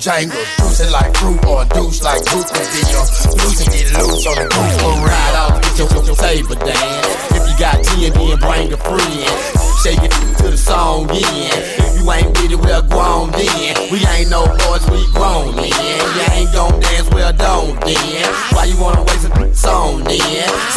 Juice 0.06 0.86
it 0.86 0.92
like 0.92 1.18
fruit 1.18 1.44
or 1.50 1.64
a 1.64 1.66
douche 1.74 2.04
like 2.06 2.22
fruit. 2.30 2.46
Get 2.54 2.94
your 2.94 3.02
loose 3.42 3.58
and 3.58 3.74
get 3.74 3.90
loose 3.98 4.22
on 4.30 4.38
the 4.38 4.46
roof. 4.54 4.78
Or 4.86 5.02
ride 5.02 5.34
out, 5.34 5.58
get 5.66 5.82
your, 5.82 5.90
your 6.06 6.14
table 6.14 6.54
dance. 6.62 7.34
If 7.34 7.42
you 7.42 7.56
got 7.58 7.82
T 7.82 8.06
and 8.06 8.14
then 8.14 8.38
bring 8.38 8.70
a 8.70 8.78
friend. 8.78 9.02
Shake 9.82 10.06
it 10.06 10.14
to 10.46 10.54
the 10.54 10.58
song 10.62 11.10
in. 11.10 11.26
If 11.26 11.98
you 11.98 12.06
ain't 12.06 12.38
with 12.38 12.54
it, 12.54 12.62
well, 12.62 12.84
go 12.86 13.00
on 13.02 13.32
then. 13.34 13.74
We 13.90 14.06
ain't 14.14 14.30
no 14.30 14.46
boys, 14.46 14.86
we 14.94 15.02
grown 15.10 15.58
then. 15.58 15.74
You 15.74 16.22
ain't 16.38 16.54
gon' 16.54 16.80
dance, 16.86 17.10
well, 17.10 17.34
don't 17.34 17.74
then. 17.82 18.30
Why 18.54 18.66
you 18.70 18.78
wanna 18.78 19.02
waste 19.10 19.26
a 19.26 19.56
song 19.58 20.04
then? 20.04 20.22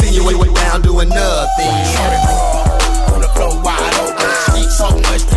See 0.01 0.09
you 0.09 0.25
way, 0.25 0.33
way 0.33 0.49
down 0.57 0.81
doing 0.81 1.09
nothing. 1.09 1.69
On 3.13 3.21
the 3.21 3.29
floor 3.37 3.61
wide 3.61 3.93
open. 4.01 4.25
So 4.73 4.89
much 5.05 5.29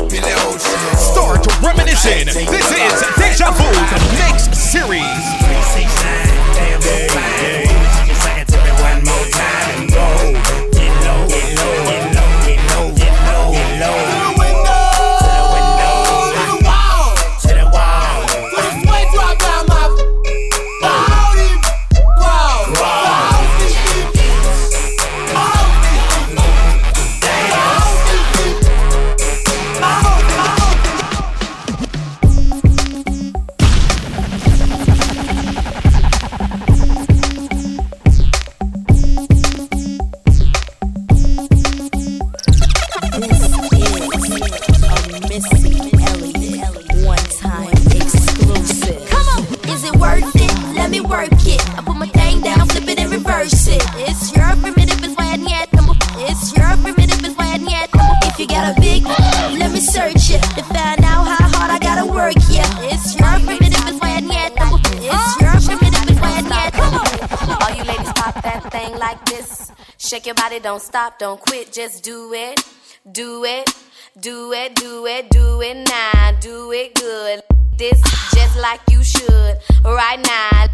up 0.00 0.12
in 0.12 0.22
the 0.22 0.34
ocean. 0.46 0.78
Start 0.96 1.46
reminiscing. 1.62 2.26
This 2.26 2.70
is 2.70 3.19
Deja 3.30 3.52
Vu, 3.52 3.64
mix 4.18 4.48
series. 4.58 5.39
This. 69.30 69.70
Shake 69.98 70.26
your 70.26 70.34
body, 70.34 70.60
don't 70.60 70.82
stop, 70.82 71.18
don't 71.18 71.40
quit, 71.40 71.72
just 71.72 72.04
do 72.04 72.32
it. 72.34 72.60
Do 73.10 73.44
it, 73.44 73.72
do 74.20 74.52
it, 74.52 74.74
do 74.74 75.06
it, 75.06 75.30
do 75.30 75.62
it 75.62 75.88
now. 75.88 76.38
Do 76.40 76.72
it 76.72 76.94
good. 76.94 77.40
This 77.78 78.00
just 78.34 78.58
like 78.58 78.80
you 78.90 79.02
should. 79.02 79.56
Right 79.84 80.20
now. 80.20 80.66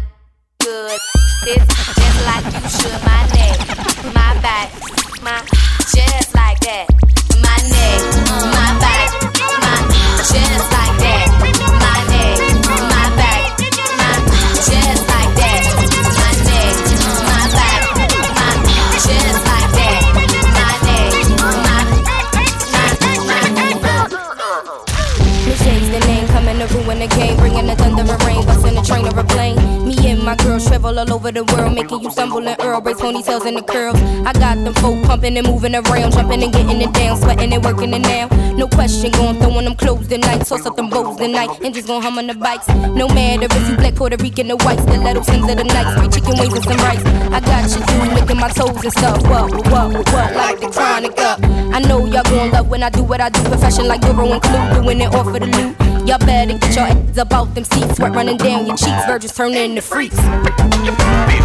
Good. 0.59 0.99
This 1.45 1.65
just 1.99 2.19
like 2.25 2.45
you 2.45 2.69
should. 2.77 2.99
My 3.05 3.23
neck, 3.37 3.57
my 4.13 4.33
back, 4.41 4.69
my 5.23 5.39
just 5.95 6.35
like 6.35 6.59
that. 6.67 6.87
My 7.39 7.57
neck, 7.71 8.01
my 8.55 8.69
back, 8.83 9.07
my 9.63 9.77
just 10.19 10.71
like 10.73 10.97
that. 10.99 11.76
The 27.07 27.15
game, 27.15 27.37
bringing 27.37 27.67
the 27.67 27.75
thunder 27.75 28.01
and 28.01 28.23
rain, 28.23 28.45
busting 28.45 28.75
the 28.75 28.81
train 28.81 29.07
or 29.07 29.19
a 29.19 29.23
plane. 29.23 29.55
Me 29.87 29.95
and 30.09 30.23
my 30.23 30.35
girls 30.35 30.67
travel 30.67 30.99
all 30.99 31.13
over 31.13 31.31
the 31.31 31.43
world, 31.43 31.73
making 31.73 32.01
you 32.01 32.11
stumble 32.11 32.45
and 32.47 32.59
Earl 32.61 32.81
braids, 32.81 32.99
ponytails, 32.99 33.45
and 33.45 33.57
the 33.57 33.63
curls. 33.63 33.99
I 34.25 34.33
got 34.33 34.55
them 34.63 34.73
folk 34.75 35.03
pumping 35.05 35.37
and 35.37 35.47
moving 35.47 35.75
around, 35.75 36.11
jumping 36.11 36.43
and 36.43 36.53
getting 36.53 36.81
it 36.81 36.93
down, 36.93 37.17
sweating 37.17 37.53
and 37.53 37.63
working 37.63 37.93
it 37.93 37.99
now. 37.99 38.27
No 38.55 38.67
question, 38.67 39.11
going 39.11 39.39
throwing 39.39 39.65
them 39.65 39.75
clothes 39.75 40.07
tonight, 40.07 40.45
toss 40.45 40.65
up 40.65 40.75
them 40.75 40.89
bows 40.89 41.17
tonight, 41.17 41.49
and 41.63 41.73
just 41.73 41.87
gon' 41.87 42.01
hum 42.01 42.17
on 42.17 42.27
the 42.27 42.33
bikes. 42.33 42.67
No 42.67 43.07
matter 43.07 43.47
if 43.49 43.69
you 43.69 43.75
black, 43.77 43.95
Puerto 43.95 44.17
Rican, 44.17 44.51
or 44.51 44.57
white, 44.57 44.79
stiletto 44.79 45.21
sins 45.21 45.49
of 45.49 45.57
the 45.57 45.63
night, 45.63 45.87
three 45.97 46.09
chicken 46.09 46.37
wings 46.39 46.53
and 46.53 46.63
some 46.63 46.77
rice. 46.77 47.03
I 47.31 47.39
got 47.39 47.69
you, 47.69 47.81
dude, 47.85 48.13
licking 48.19 48.37
my 48.37 48.49
toes 48.49 48.83
and 48.83 48.93
stuff. 48.93 49.21
What, 49.23 49.53
what, 49.71 49.93
what, 49.93 50.35
like 50.35 50.59
the 50.59 50.69
chronic. 50.69 51.16
I 51.77 51.79
know 51.81 52.07
y'all 52.07 52.23
gon' 52.23 52.49
love 52.49 52.69
when 52.69 52.81
I 52.81 52.89
do 52.89 53.03
what 53.03 53.21
I 53.21 53.29
do, 53.29 53.39
profession 53.43 53.87
like 53.87 54.01
Duro 54.01 54.25
and 54.33 54.41
Clue, 54.41 54.81
doing 54.81 54.99
it 54.99 55.13
all 55.13 55.23
for 55.23 55.37
the 55.37 55.45
loot. 55.45 55.77
Y'all 56.07 56.17
better 56.17 56.57
get 56.57 56.75
your 56.75 56.85
ass 56.85 57.17
about 57.17 57.53
them 57.53 57.65
seats, 57.65 57.97
sweat 57.97 58.15
running 58.15 58.37
down 58.37 58.65
your 58.65 58.75
cheeks, 58.75 59.05
virgins 59.05 59.35
turning 59.35 59.77
into 59.77 59.83
freaks. 59.83 60.17
Hey, 60.17 61.37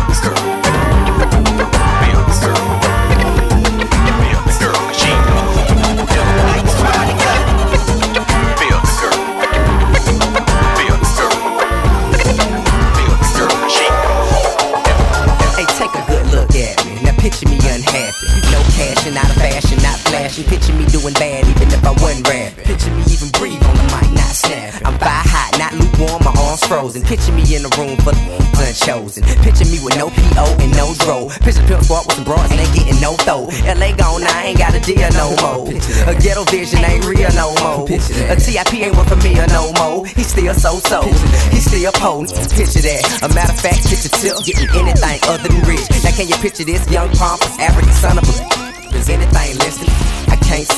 Picture 20.33 20.73
me 20.73 20.89
doing 20.89 21.13
bad 21.21 21.45
even 21.45 21.69
if 21.69 21.85
I 21.85 21.93
wasn't 22.01 22.25
rapping. 22.25 22.65
Picture 22.65 22.89
me 22.97 23.05
even 23.13 23.29
breathe 23.37 23.61
on 23.69 23.77
the 23.77 23.85
mic, 23.93 24.09
not 24.17 24.33
snapping. 24.33 24.81
I'm 24.81 24.97
fire 24.97 25.29
hot, 25.29 25.53
not 25.61 25.77
lukewarm, 25.77 26.25
my 26.25 26.33
arms 26.49 26.65
frozen. 26.65 27.05
Picture 27.05 27.37
me 27.37 27.45
in 27.53 27.69
a 27.69 27.73
room 27.77 28.01
full 28.01 28.17
of 28.17 28.41
unchosen. 28.57 29.29
Picture 29.45 29.69
me 29.69 29.77
with 29.85 29.93
no 30.01 30.09
PO 30.09 30.45
and 30.57 30.73
no 30.73 30.97
dro. 31.05 31.29
Picture 31.45 31.61
pimp 31.69 31.85
squad 31.85 32.09
with 32.09 32.17
some 32.17 32.25
broads 32.25 32.49
and 32.49 32.65
ain't 32.65 32.73
getting 32.73 32.97
no 32.97 33.13
throw. 33.29 33.45
LA 33.77 33.93
gone, 33.93 34.25
I 34.25 34.57
ain't 34.57 34.57
got 34.57 34.73
a 34.73 34.81
deal 34.81 35.05
no 35.21 35.37
more. 35.45 35.69
A 36.09 36.17
ghetto 36.17 36.49
vision 36.49 36.81
ain't 36.81 37.05
real 37.05 37.29
no 37.37 37.53
more. 37.61 37.85
A 37.85 38.33
TIP 38.41 38.73
ain't 38.89 38.97
one 38.97 39.05
for 39.05 39.21
me 39.21 39.37
or 39.37 39.45
no 39.53 39.69
more. 39.77 40.09
He 40.09 40.25
still 40.25 40.57
so 40.57 40.81
so. 40.89 41.05
He 41.53 41.61
still 41.61 41.93
pole. 41.93 42.25
Picture 42.57 42.81
that. 42.89 43.05
A 43.21 43.29
matter 43.37 43.53
of 43.53 43.61
fact, 43.61 43.85
picture 43.85 44.09
Tip 44.09 44.41
getting 44.49 44.73
anything 44.81 45.21
other 45.29 45.45
than 45.45 45.61
rich. 45.69 45.85
Now 46.01 46.17
can 46.17 46.25
you 46.25 46.41
picture 46.41 46.65
this 46.65 46.89
young 46.89 47.13
pompous 47.21 47.53
African 47.61 47.93
son 47.93 48.17
of 48.17 48.25
a? 48.25 48.52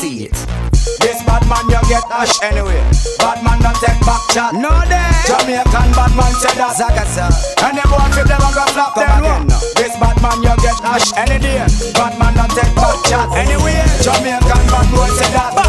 See 0.04 0.24
it. 0.28 0.36
This 1.00 1.18
bad 1.24 1.44
man 1.48 1.64
you 1.72 1.80
get 1.88 2.04
ash 2.12 2.36
anyway. 2.42 2.80
Bad 3.18 3.40
man 3.40 3.58
don't 3.64 3.76
take 3.80 4.00
back 4.04 4.20
chat. 4.32 4.52
No 4.52 4.72
day. 4.84 5.12
Jamaican 5.24 5.88
bad 5.96 6.12
man 6.12 6.32
said 6.36 6.56
that. 6.60 6.76
Zagasa. 6.76 7.26
And 7.64 7.78
them 7.78 7.88
boy 7.88 8.04
feel 8.12 8.28
them 8.28 8.44
a 8.44 8.50
go 8.52 8.64
flop 8.76 8.94
them 8.94 9.08
again, 9.08 9.46
no. 9.48 9.56
This 9.80 9.96
bad 9.96 10.16
man 10.20 10.44
you 10.44 10.54
get 10.60 10.78
ash 10.84 11.08
any 11.16 11.38
day. 11.40 11.64
Bad 11.96 12.18
man 12.20 12.36
don't 12.36 12.52
take 12.52 12.74
back 12.76 12.98
chat 13.08 13.28
anyway. 13.32 13.80
Jamaican 14.04 14.64
bad 14.68 14.86
boy 14.92 15.08
said 15.16 15.32
that. 15.32 15.63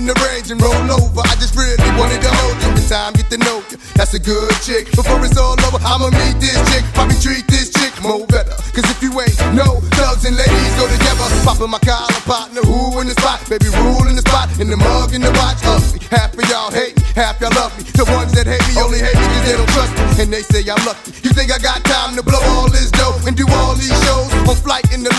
In 0.00 0.08
the 0.08 0.16
range 0.24 0.48
and 0.48 0.56
roll 0.64 0.88
over. 0.96 1.20
I 1.20 1.36
just 1.36 1.52
really 1.52 1.76
wanted 2.00 2.24
to 2.24 2.32
hold 2.32 2.56
you. 2.64 2.72
In 2.72 2.88
time, 2.88 3.12
get 3.12 3.28
to 3.28 3.36
know 3.36 3.60
you. 3.68 3.76
That's 3.92 4.16
a 4.16 4.18
good 4.18 4.48
chick. 4.64 4.88
Before 4.96 5.20
it's 5.20 5.36
all 5.36 5.60
over, 5.68 5.76
I'ma 5.84 6.08
meet 6.08 6.40
this 6.40 6.56
chick. 6.72 6.88
Probably 6.96 7.20
treat 7.20 7.44
this 7.52 7.68
chick 7.68 7.92
more 8.00 8.24
better. 8.24 8.56
Cause 8.72 8.88
if 8.88 8.98
you 9.04 9.12
ain't 9.20 9.36
no 9.52 9.84
thugs 10.00 10.24
and 10.24 10.34
ladies 10.40 10.72
go 10.80 10.88
together. 10.88 11.28
Popping 11.44 11.68
my 11.68 11.78
collar 11.84 12.08
partner, 12.24 12.64
who 12.64 12.96
in 13.04 13.12
the 13.12 13.16
spot? 13.20 13.44
Baby, 13.44 13.68
rule 13.76 14.08
in 14.08 14.16
the 14.16 14.24
spot, 14.24 14.48
in 14.56 14.72
the 14.72 14.80
mug, 14.80 15.12
in 15.12 15.20
the 15.20 15.32
watch. 15.36 15.60
Half 16.08 16.34
of 16.34 16.48
y'all 16.48 16.72
hate 16.72 16.96
me, 16.96 17.04
half 17.14 17.38
y'all 17.38 17.52
love 17.54 17.76
me. 17.76 17.84
The 17.92 18.08
ones 18.16 18.32
that 18.32 18.48
hate 18.48 18.64
me 18.72 18.80
only 18.80 19.04
hate 19.04 19.14
me 19.14 19.26
cause 19.36 19.44
they 19.44 19.56
don't 19.60 19.70
trust 19.76 19.92
me. 19.92 20.24
And 20.24 20.32
they 20.32 20.42
say 20.48 20.64
I'm 20.64 20.80
lucky. 20.88 21.12
You 21.20 21.30
think 21.36 21.52
I 21.52 21.60
got 21.60 21.84
time 21.84 22.16
to 22.16 22.22
blow 22.24 22.40
all 22.56 22.72
this 22.72 22.88
dough 22.90 23.20
and 23.28 23.36
do 23.36 23.44
all 23.60 23.76
these 23.76 23.92
shows? 24.08 24.32
On 24.48 24.56
flight 24.56 24.88
in 24.96 25.04
the 25.04 25.12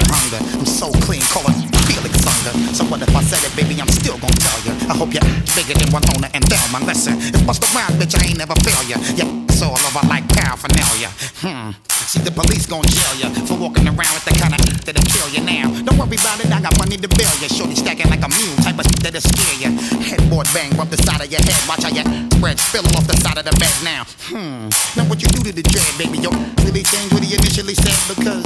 I'm 0.00 0.08
hunger. 0.08 0.40
So 0.64 0.88
clean, 1.04 1.22
call 1.28 1.44
it 1.48 1.56
Felix 1.84 2.14
Unger. 2.24 2.54
So 2.72 2.84
what 2.88 3.02
if 3.02 3.12
I 3.14 3.22
said 3.22 3.42
it, 3.44 3.52
baby? 3.56 3.80
I'm 3.80 3.90
still 3.92 4.16
gonna 4.16 4.36
tell 4.40 4.60
you. 4.64 4.72
I 4.88 4.94
hope 4.96 5.12
you're 5.12 5.24
bigger 5.52 5.76
than 5.76 5.92
Winona 5.92 6.32
and 6.32 6.44
Thelma. 6.48 6.84
Listen, 6.86 7.20
it's 7.20 7.42
bust 7.42 7.62
around, 7.74 8.00
bitch. 8.00 8.16
I 8.16 8.32
ain't 8.32 8.38
never 8.38 8.56
fail 8.64 8.82
ya. 8.88 8.96
Yeah, 9.16 9.28
it's 9.48 9.60
all 9.60 9.76
over 9.76 10.04
like 10.08 10.24
paraphernalia. 10.32 11.10
Hmm. 11.44 11.76
See, 12.08 12.20
the 12.20 12.32
police 12.32 12.66
gon' 12.66 12.84
jail 12.88 13.14
ya 13.20 13.28
for 13.48 13.56
walking 13.56 13.88
around 13.88 14.12
with 14.16 14.24
the 14.24 14.34
kind 14.36 14.52
of 14.52 14.60
that'll 14.84 15.04
kill 15.12 15.28
you 15.32 15.44
now. 15.44 15.68
Don't 15.84 15.96
worry 15.96 16.16
about 16.16 16.40
it, 16.44 16.52
I 16.52 16.60
got 16.60 16.76
money 16.78 16.96
to 16.96 17.08
bail 17.08 17.34
ya. 17.40 17.48
Shorty 17.48 17.76
stacking 17.76 18.08
like 18.08 18.24
a 18.24 18.28
mule, 18.28 18.56
type 18.64 18.78
of 18.80 18.84
shit 18.88 19.00
that'll 19.00 19.20
scare 19.20 19.56
ya. 19.60 19.70
Headboard 20.00 20.48
bang, 20.52 20.72
rub 20.76 20.88
the 20.88 21.00
side 21.04 21.20
of 21.20 21.28
your 21.30 21.40
head. 21.40 21.60
Watch 21.68 21.84
how 21.84 21.92
your 21.92 22.04
bread 22.40 22.58
spill 22.58 22.84
off 22.96 23.06
the 23.06 23.16
side 23.20 23.38
of 23.38 23.44
the 23.44 23.54
bed 23.60 23.76
now. 23.84 24.04
Hmm. 24.28 24.68
Now 24.96 25.08
what 25.08 25.20
you 25.20 25.28
do 25.28 25.40
to 25.44 25.52
the 25.52 25.64
dread, 25.64 25.92
baby? 25.96 26.18
Yo, 26.20 26.30
really 26.64 26.82
change 26.82 27.12
what 27.12 27.22
he 27.22 27.36
initially 27.36 27.76
said 27.76 27.96
because. 28.08 28.44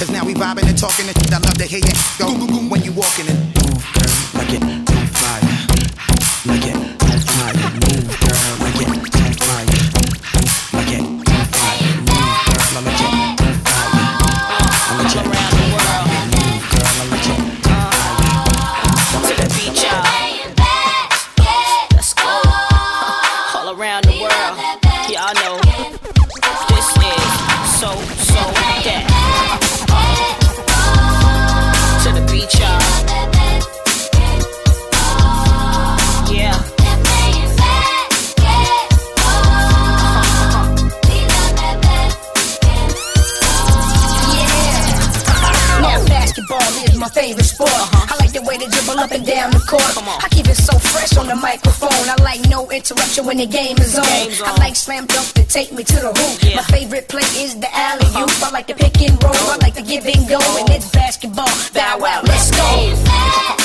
Cause 0.00 0.10
now 0.10 0.24
we 0.24 0.32
vibing 0.32 0.66
and 0.66 0.78
talking 0.78 1.06
and 1.08 1.14
shit. 1.18 1.30
I 1.30 1.36
love 1.40 1.58
to 1.58 1.64
hear 1.66 1.78
you 1.78 1.92
go 2.18 2.32
when 2.70 2.82
you 2.82 2.92
walking 2.92 3.28
and 3.28 3.54
like 4.34 4.54
it 4.54 4.79
when 53.18 53.38
the 53.38 53.46
game 53.46 53.76
is 53.78 53.98
on. 53.98 54.04
I 54.06 54.54
like 54.58 54.76
slam 54.76 55.06
dunk 55.06 55.26
to 55.32 55.44
take 55.44 55.72
me 55.72 55.82
to 55.82 55.96
the 55.96 56.12
hoop. 56.14 56.54
My 56.54 56.62
favorite 56.62 57.08
play 57.08 57.26
is 57.42 57.58
the 57.58 57.68
alley 57.74 58.06
oop. 58.06 58.30
I 58.42 58.50
like 58.50 58.68
the 58.68 58.74
pick 58.74 59.02
and 59.02 59.22
roll. 59.22 59.34
I 59.34 59.56
like 59.56 59.74
the 59.74 59.82
give 59.82 60.06
and 60.06 60.28
go. 60.28 60.38
And 60.58 60.70
it's 60.70 60.90
basketball. 60.90 61.48
Bow 61.74 61.98
wow, 61.98 62.22
let's 62.24 62.50
go. 62.50 63.59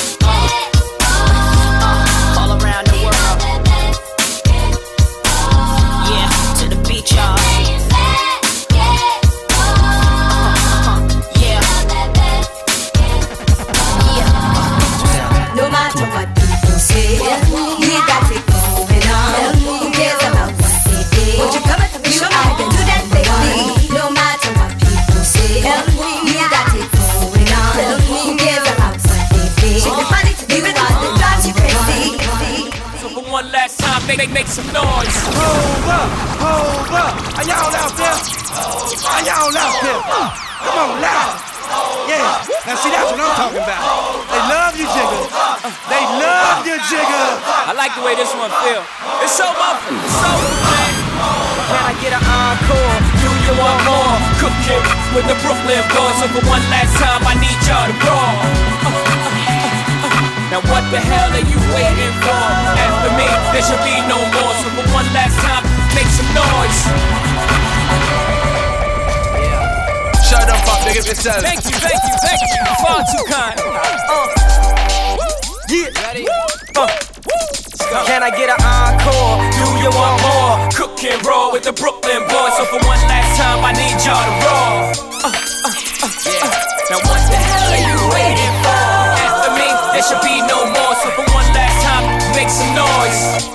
One 33.35 33.51
last 33.51 33.83
time, 33.83 33.99
make, 34.07 34.15
make, 34.15 34.31
make 34.31 34.47
some 34.47 34.63
noise. 34.71 35.11
Hold 35.35 35.91
up, 35.91 36.07
hold 36.39 36.87
up. 36.95 37.13
Are 37.35 37.43
y'all 37.43 37.67
out 37.67 37.91
there? 37.99 38.15
Are 38.15 39.23
y'all 39.27 39.51
out 39.51 39.75
there? 39.83 40.01
Come 40.63 40.77
on, 40.79 41.03
loud. 41.03 41.35
Yeah, 42.07 42.23
now 42.63 42.79
see 42.79 42.95
that's 42.95 43.11
what 43.11 43.19
I'm 43.19 43.35
talking 43.35 43.59
about. 43.59 43.83
They 44.31 44.39
love 44.39 44.73
you, 44.79 44.87
Jigga. 44.87 45.19
They 45.91 46.03
love 46.15 46.63
you, 46.63 46.79
Jigga. 46.87 47.23
I 47.67 47.75
like 47.75 47.91
the 47.99 48.07
way 48.07 48.15
this 48.15 48.31
one 48.39 48.55
feel. 48.63 48.87
It's 49.19 49.35
so 49.35 49.51
muffled. 49.51 49.99
It's 49.99 50.15
so 50.15 50.31
man. 50.71 50.95
Can 51.75 51.75
I 51.75 51.93
get 51.99 52.15
an 52.15 52.23
encore? 52.23 52.95
Do 53.19 53.29
you 53.35 53.53
want 53.59 53.79
more? 53.83 54.15
Cooking 54.39 54.83
with 55.11 55.27
the 55.27 55.35
Brooklyn 55.43 55.83
boys. 55.91 56.15
So 56.23 56.31
for 56.31 56.43
one 56.47 56.63
last 56.71 56.95
time, 57.03 57.19
I 57.27 57.35
need 57.35 57.59
y'all 57.67 57.83
to 57.83 57.95
roar. 57.99 58.74
Now 60.51 60.61
what 60.69 60.85
the 60.93 61.01
hell 61.01 61.31
are 61.33 61.41
you 61.41 61.59
waiting 61.73 62.13
for? 62.21 62.45
After 62.77 63.11
me, 63.17 63.27
there 63.51 63.65
should 63.65 63.81
be 63.81 63.97
no 64.05 64.21
more. 64.29 64.53
So 64.61 64.67
for 64.77 64.85
one 64.93 65.09
last 65.09 65.35
time, 65.41 65.65
make 65.97 66.09
some 66.13 66.29
noise. 66.37 66.79
Shut 70.21 70.45
up, 70.45 70.61
fuck 70.65 70.85
nigga, 70.85 71.01
yourself. 71.01 71.41
Thank 71.41 71.65
you, 71.65 71.75
thank 71.81 71.97
you, 71.97 72.15
thank 72.21 72.39
you. 72.45 72.61
You're 72.61 72.79
far 72.85 73.01
too 73.09 73.23
kind. 73.25 73.57
Uh. 73.57 74.29
Yeah. 75.69 75.89
Ready? 76.05 76.27
Uh. 76.77 76.87
Can 78.05 78.21
I 78.21 78.29
get 78.29 78.49
an 78.53 78.61
encore? 78.61 79.41
Do 79.49 79.65
you 79.81 79.89
want 79.97 80.21
more? 80.21 80.69
Cook 80.77 81.03
and 81.03 81.25
roll 81.25 81.51
with 81.53 81.63
the 81.63 81.73
Brooklyn 81.73 82.21
boys. 82.29 82.53
So 82.57 82.65
for 82.65 82.79
one 82.85 83.01
last 83.09 83.33
time, 83.37 83.65
I 83.65 83.71
need 83.73 83.97
y'all 84.05 84.21
to 84.21 84.33
roll. 84.45 84.93
Uh, 85.19 85.33
uh, 85.65 85.69
uh, 85.69 86.09
uh. 86.43 86.53
Now 86.89 86.99
what 87.01 87.21
the 87.33 87.37
hell 87.37 87.69
are 87.73 87.81
you 87.81 87.97
waiting 88.13 88.53
for? 88.61 88.94
There 89.95 90.03
should 90.03 90.19
be 90.27 90.43
no 90.43 90.67
more. 90.75 90.91
So 90.99 91.07
for 91.15 91.23
one 91.31 91.47
last 91.55 91.79
time, 91.79 92.03
make 92.35 92.51
some 92.51 92.67
noise. 92.75 93.47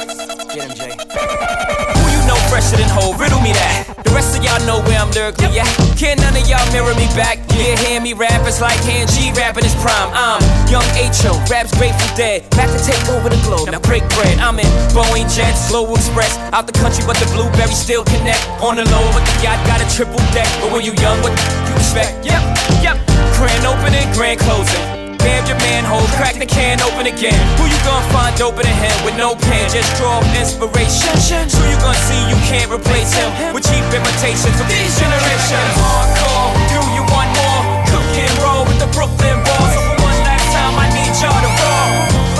Get 0.49 0.65
him, 0.65 0.73
Jay. 0.73 0.97
Who 0.97 2.05
you 2.09 2.23
know 2.25 2.41
fresher 2.49 2.81
than 2.81 2.89
whole? 2.89 3.13
Riddle 3.13 3.45
me 3.45 3.53
that. 3.53 3.85
The 4.09 4.17
rest 4.17 4.33
of 4.33 4.41
y'all 4.41 4.57
know 4.65 4.81
where 4.89 4.97
I'm 4.97 5.13
lyrically 5.13 5.61
at. 5.61 5.69
Can 6.01 6.17
none 6.17 6.33
of 6.33 6.49
y'all 6.49 6.65
mirror 6.73 6.97
me 6.97 7.05
back? 7.13 7.45
Yeah, 7.53 7.77
hear 7.85 8.01
me 8.01 8.17
rap, 8.17 8.41
it's 8.49 8.57
like 8.57 8.81
hand 8.89 9.13
G 9.13 9.37
rapping 9.37 9.69
his 9.69 9.77
prime. 9.85 10.09
I'm 10.17 10.41
young 10.73 10.89
H.O., 10.97 11.37
raps 11.53 11.77
Grateful 11.77 12.09
Dead. 12.17 12.49
Back 12.57 12.73
to 12.73 12.81
take 12.81 13.05
over 13.13 13.29
the 13.29 13.37
globe, 13.45 13.69
now 13.69 13.85
break 13.85 14.09
bread. 14.17 14.41
I'm 14.41 14.57
in 14.57 14.71
Boeing 14.97 15.29
Jets, 15.29 15.69
Global 15.69 15.93
Express. 15.93 16.41
Out 16.57 16.65
the 16.65 16.73
country, 16.73 17.05
but 17.05 17.21
the 17.21 17.29
blueberries 17.37 17.77
still 17.77 18.03
connect. 18.09 18.41
On 18.65 18.81
the 18.81 18.89
low, 18.89 19.05
but 19.13 19.29
the 19.29 19.45
yacht 19.45 19.61
got 19.69 19.85
a 19.85 19.89
triple 19.93 20.17
deck. 20.33 20.49
But 20.65 20.73
when 20.73 20.89
you 20.89 20.97
young, 21.05 21.21
what 21.21 21.37
you 21.37 21.77
expect? 21.77 22.25
Yep, 22.25 22.41
yep. 22.81 22.97
Grand 23.37 23.69
opening, 23.69 24.09
grand 24.17 24.41
closing. 24.41 25.00
Bam 25.21 25.45
your 25.45 25.61
manhole, 25.61 26.07
crack 26.17 26.41
the 26.41 26.47
can 26.47 26.81
open 26.81 27.07
again. 27.07 27.37
Who 27.61 27.69
you 27.69 27.77
gonna 27.85 28.09
find 28.09 28.35
open 28.41 28.65
in 28.65 28.73
him 28.73 28.97
with 29.05 29.17
no 29.17 29.37
pen? 29.37 29.69
Just 29.69 29.93
draw 30.01 30.21
inspiration. 30.33 31.13
Who 31.53 31.63
you 31.69 31.77
gonna 31.85 32.07
see 32.09 32.21
you 32.33 32.39
can't 32.49 32.73
replace 32.73 33.13
him 33.13 33.29
with 33.53 33.69
cheap 33.69 33.85
imitations 33.93 34.57
of 34.57 34.67
these 34.69 34.97
generations? 34.97 35.73
Hardcore, 35.77 36.57
do 36.73 36.81
you 36.97 37.05
want 37.13 37.31
more? 37.37 37.61
Cook 37.93 38.11
and 38.17 38.35
roll 38.41 38.65
with 38.65 38.81
the 38.81 38.89
Brooklyn 38.97 39.37
boys. 39.45 39.73
So 39.77 39.81
for 39.85 39.97
one 40.09 40.21
last 40.25 40.49
time, 40.57 40.75
I 40.81 40.89
need 40.97 41.13
y'all 41.21 41.37
to 41.37 41.53
roll. 41.53 42.40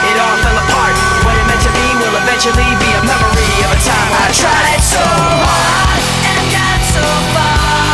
eventually 2.41 2.73
be 2.81 2.89
a 2.89 3.03
memory 3.05 3.53
of 3.61 3.69
a 3.69 3.79
time 3.85 4.09
I 4.17 4.33
tried 4.33 4.81
so 4.81 4.97
hard 4.97 6.01
and 6.25 6.41
got 6.49 6.81
so 6.89 7.05
far, 7.37 7.85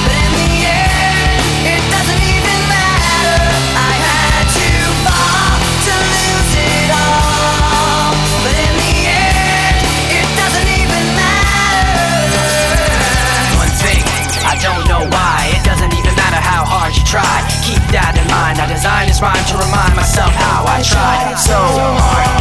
but 0.00 0.16
in 0.16 0.32
the 0.32 0.64
end, 0.64 1.44
it 1.68 1.82
doesn't 1.92 2.22
even 2.24 2.56
matter. 2.72 3.36
I 3.76 3.92
had 4.00 4.48
to 4.48 4.68
fall 5.04 5.60
to 5.60 5.92
lose 5.92 6.52
it 6.56 6.88
all, 6.88 8.16
but 8.48 8.56
in 8.64 8.72
the 8.80 8.96
end, 9.12 9.76
it 10.08 10.28
doesn't 10.40 10.68
even 10.80 11.04
matter. 11.20 12.16
One 13.60 13.74
thing, 13.76 14.00
I 14.48 14.56
don't 14.56 14.88
know 14.88 15.04
why, 15.04 15.52
it 15.52 15.68
doesn't 15.68 15.92
even 15.92 16.16
matter 16.16 16.40
how 16.40 16.64
hard 16.64 16.96
you 16.96 17.04
try. 17.04 17.44
Keep 17.60 17.84
that 17.92 18.16
in 18.16 18.24
mind. 18.32 18.56
I 18.56 18.64
designed 18.72 19.12
this 19.12 19.20
rhyme 19.20 19.36
to 19.52 19.56
remind 19.60 19.92
myself 20.00 20.32
how 20.32 20.64
I 20.64 20.80
tried 20.80 21.36
so 21.36 21.60
hard 21.60 22.29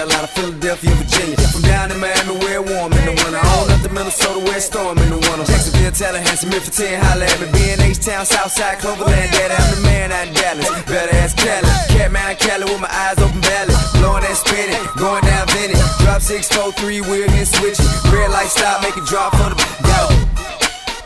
Carolina, 0.00 0.28
Philadelphia, 0.28 0.94
Virginia. 0.96 1.36
From 1.52 1.60
down 1.60 1.92
in 1.92 2.00
Miami, 2.00 2.32
where 2.40 2.64
it's 2.64 2.72
warm 2.72 2.92
in 2.96 3.04
the 3.04 3.12
winter. 3.20 3.36
On 3.36 3.68
up 3.68 3.84
to 3.84 3.92
Minnesota, 3.92 4.40
where 4.40 4.56
it's 4.56 4.64
storm 4.64 4.96
in 4.96 5.10
the 5.12 5.20
winter. 5.20 5.44
Jacksonville, 5.44 5.92
Tallahassee, 5.92 6.48
Memphis, 6.48 6.72
10, 6.72 7.04
holla 7.04 7.28
at 7.28 7.36
me. 7.36 7.46
Being 7.52 7.80
H-Town, 7.84 8.24
Southside, 8.24 8.80
Cloverland, 8.80 9.28
daddy, 9.28 9.52
I'm 9.52 9.68
the 9.76 9.80
man 9.84 10.08
out 10.08 10.24
in 10.24 10.32
Dallas. 10.32 10.68
Better 10.88 11.12
ask 11.20 11.36
Cali. 11.36 11.68
Catman 11.92 12.32
Cali 12.40 12.64
with 12.64 12.80
my 12.80 12.88
eyes 12.88 13.20
open 13.20 13.44
valley. 13.44 13.76
Blowing 14.00 14.24
that 14.24 14.40
spinning, 14.40 14.80
going 14.96 15.20
down 15.20 15.44
Vinny. 15.52 15.76
Drop 16.00 16.24
643, 16.24 17.04
wheel 17.04 17.28
here 17.28 17.44
switching. 17.44 17.84
Red 18.08 18.32
light 18.32 18.48
stop, 18.48 18.80
make 18.80 18.96
it 18.96 19.04
drop 19.04 19.36
for 19.36 19.52
the. 19.52 19.56
Go 19.84 20.30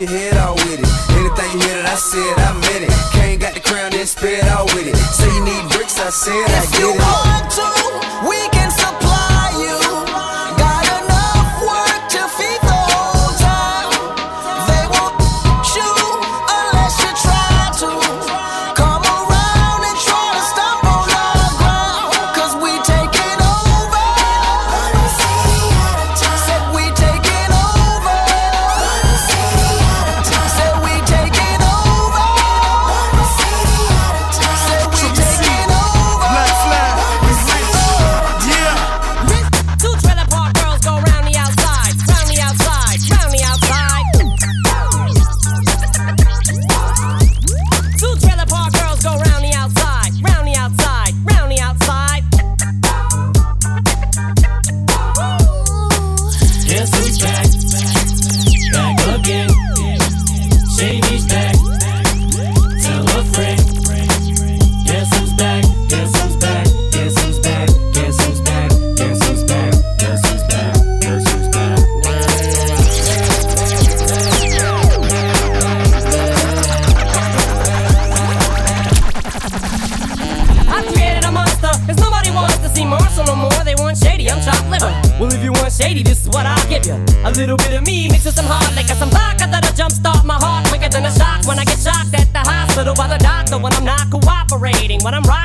your 0.00 0.10
head 0.10 0.36
all 0.36 0.54
with 0.54 0.80
it. 0.80 0.90
Anything 1.14 1.50
you 1.54 1.60
hear 1.66 1.82
that 1.82 1.86
I 1.86 1.98
said, 1.98 2.34
I 2.38 2.52
meant 2.52 2.84
it. 2.84 2.92
Kane 3.14 3.38
got 3.38 3.54
the 3.54 3.60
crown, 3.60 3.90
then 3.90 4.06
spit 4.06 4.44
all 4.50 4.66
with 4.74 4.86
it. 4.86 4.96
Say 4.96 5.30
you 5.32 5.44
need 5.44 5.64
bricks, 5.70 5.98
I 5.98 6.10
said 6.10 6.34
I 6.34 6.62
get 6.76 6.94
it. 6.94 7.13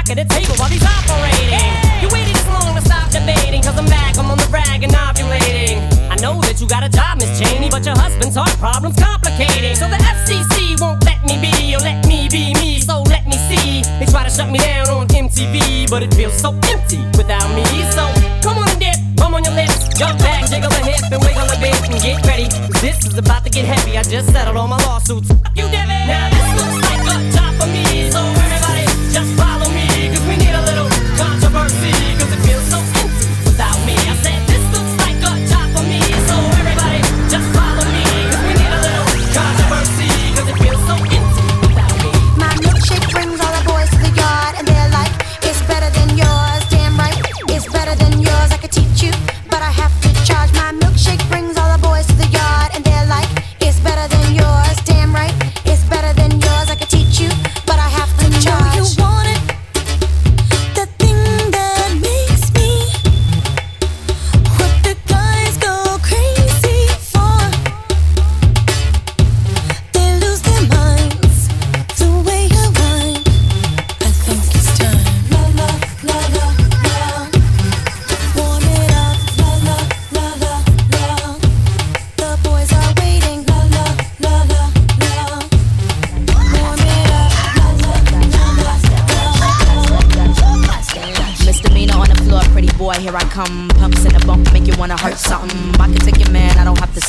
When 0.09 0.17
I'm 0.17 0.25
the 0.25 0.33
table 0.33 0.57
while 0.57 0.73
he's 0.73 0.81
operating. 0.81 1.69
You 2.01 2.09
waited 2.09 2.33
this 2.33 2.47
long 2.49 2.73
to 2.73 2.81
stop 2.81 3.13
debating, 3.13 3.61
cause 3.61 3.77
I'm 3.77 3.85
back, 3.85 4.17
I'm 4.17 4.25
on 4.33 4.41
the 4.41 4.49
rag 4.49 4.81
and 4.81 4.89
ovulating. 4.89 5.85
I 6.09 6.17
know 6.17 6.41
that 6.49 6.57
you 6.57 6.65
got 6.65 6.81
a 6.81 6.89
job, 6.89 7.21
Miss 7.21 7.29
Cheney, 7.37 7.69
but 7.69 7.85
your 7.85 7.93
husband's 7.93 8.33
heart 8.33 8.57
problem's 8.57 8.97
complicating. 8.97 9.77
So 9.77 9.85
the 9.85 10.01
FCC 10.01 10.81
won't 10.81 11.05
let 11.05 11.21
me 11.29 11.37
be, 11.37 11.77
or 11.77 11.85
let 11.85 12.01
me 12.09 12.25
be 12.25 12.57
me, 12.57 12.81
so 12.81 13.05
let 13.05 13.29
me 13.29 13.37
see. 13.53 13.85
They 14.01 14.09
try 14.09 14.25
to 14.25 14.33
shut 14.33 14.49
me 14.49 14.57
down 14.57 14.89
on 14.89 15.05
MTV, 15.13 15.93
but 15.93 16.01
it 16.01 16.09
feels 16.17 16.33
so 16.33 16.57
empty 16.73 17.05
without 17.13 17.45
me. 17.53 17.61
So 17.93 18.09
come 18.41 18.57
on 18.57 18.65
and 18.65 18.81
dip, 18.81 18.97
bum 19.13 19.37
on 19.37 19.45
your 19.45 19.53
lips, 19.53 19.93
jump 19.93 20.17
back, 20.25 20.49
jiggle 20.49 20.73
a 20.73 20.81
hip, 20.89 21.05
and 21.05 21.21
wiggle 21.21 21.45
a 21.45 21.57
bit, 21.61 21.77
and 21.85 22.01
get 22.01 22.25
ready. 22.25 22.49
this 22.81 23.05
is 23.05 23.13
about 23.13 23.45
to 23.45 23.53
get 23.53 23.69
heavy. 23.69 23.93
I 23.93 24.01
just 24.01 24.33
settled 24.33 24.57
all 24.57 24.67
my 24.67 24.81
lawsuits. 24.89 25.29
You 25.53 25.68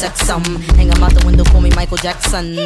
sex 0.00 0.20
some. 0.20 0.42
Hang 0.80 0.88
him 0.88 1.02
out 1.04 1.12
the 1.12 1.26
window, 1.26 1.44
call 1.44 1.60
me 1.60 1.68
Michael 1.76 1.98
Jackson. 1.98 2.56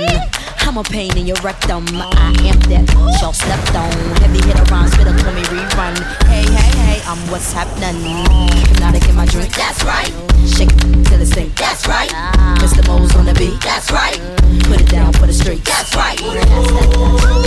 I'm 0.61 0.79
a 0.79 0.85
pain 0.85 1.19
in 1.19 1.27
your 1.27 1.37
rectum. 1.43 1.85
I 1.91 2.31
am 2.47 2.61
that 2.71 2.87
y'all 3.21 3.33
slept 3.33 3.75
on. 3.75 3.91
Heavy 4.23 4.39
hitter 4.47 4.63
rhymes, 4.71 4.93
spitter, 4.93 5.11
call 5.19 5.35
me 5.35 5.43
rerun. 5.51 5.99
Hey, 6.31 6.47
hey, 6.47 6.71
hey, 6.87 7.03
I'm 7.11 7.19
what's 7.33 7.53
happening. 7.53 7.99
To 8.95 9.01
get 9.01 9.15
my 9.15 9.27
drink, 9.27 9.53
that's 9.57 9.83
right. 9.83 10.13
Shake 10.47 10.71
it 10.71 11.07
till 11.07 11.21
it's 11.21 11.33
stink, 11.33 11.57
that's 11.57 11.89
right. 11.89 12.11
Mr. 12.63 12.87
Mo's 12.87 13.17
on 13.17 13.25
the 13.25 13.35
beat, 13.35 13.61
that's 13.61 13.91
right. 13.91 14.21
Put 14.71 14.81
it 14.81 14.89
down 14.89 15.13
for 15.15 15.27
the 15.27 15.33
street, 15.33 15.65
that's 15.65 15.93
right. 15.97 17.44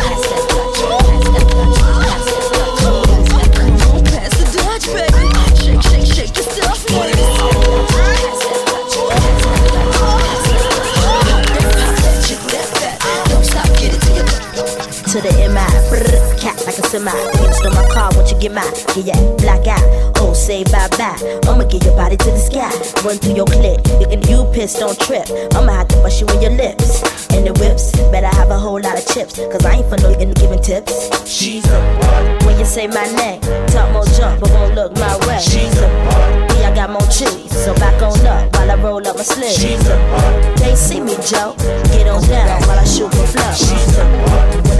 Like 17.03 17.15
a 17.15 17.53
semi. 17.53 17.67
In 17.67 17.73
my 17.73 17.87
car, 17.93 18.11
won't 18.13 18.31
you 18.31 18.39
get 18.39 18.53
mine? 18.53 18.65
Yeah, 18.95 19.13
yeah, 19.13 19.35
black 19.37 19.67
eye. 19.67 20.11
Oh, 20.17 20.33
say 20.33 20.63
bye 20.65 20.87
bye. 20.97 21.17
I'ma 21.47 21.65
get 21.65 21.83
your 21.83 21.95
body 21.95 22.17
to 22.17 22.31
the 22.31 22.39
sky. 22.39 22.69
Run 23.05 23.17
through 23.17 23.35
your 23.35 23.45
clip. 23.45 23.81
You 23.99 24.07
can 24.07 24.21
you 24.27 24.49
piss, 24.53 24.79
don't 24.79 24.97
trip. 24.99 25.27
I'ma 25.53 25.73
have 25.73 25.87
to 25.89 25.95
bust 25.97 26.21
you 26.21 26.27
in 26.27 26.41
your 26.41 26.51
lips. 26.51 27.03
And 27.33 27.45
the 27.45 27.53
whips, 27.59 27.91
better 28.11 28.31
have 28.37 28.49
a 28.49 28.57
whole 28.57 28.79
lot 28.79 28.97
of 28.97 29.05
chips. 29.07 29.35
Cause 29.35 29.65
I 29.65 29.77
ain't 29.77 29.89
for 29.89 29.97
no 30.01 30.15
giving 30.15 30.61
tips. 30.61 30.93
She's 31.27 31.65
a 31.65 31.79
bud. 31.99 32.45
When 32.45 32.59
you 32.59 32.65
say 32.65 32.87
my 32.87 33.05
name, 33.13 33.41
talk 33.67 33.91
more 33.91 34.05
jump, 34.17 34.39
but 34.39 34.49
won't 34.51 34.75
look 34.75 34.93
my 34.93 35.17
way. 35.27 35.39
She's 35.39 35.77
a 35.77 35.87
bud. 36.07 36.51
Yeah, 36.59 36.71
I 36.71 36.75
got 36.75 36.89
more 36.89 37.07
cheese. 37.11 37.51
So 37.51 37.73
back 37.75 38.01
on 38.01 38.25
up 38.25 38.53
while 38.53 38.71
I 38.71 38.75
roll 38.75 39.05
up 39.07 39.15
my 39.17 39.23
sleeve. 39.23 39.51
She's 39.51 39.85
a 39.87 39.97
bud. 40.11 40.57
Can't 40.57 40.77
see 40.77 41.01
me, 41.01 41.15
Joe. 41.25 41.53
Get 41.91 42.07
on 42.07 42.23
down 42.27 42.61
while 42.67 42.79
I 42.79 42.85
shoot 42.85 43.11
for 43.11 43.27
flow. 43.27 43.51
She's 43.53 43.97
a 43.97 44.03
bud. 44.25 44.36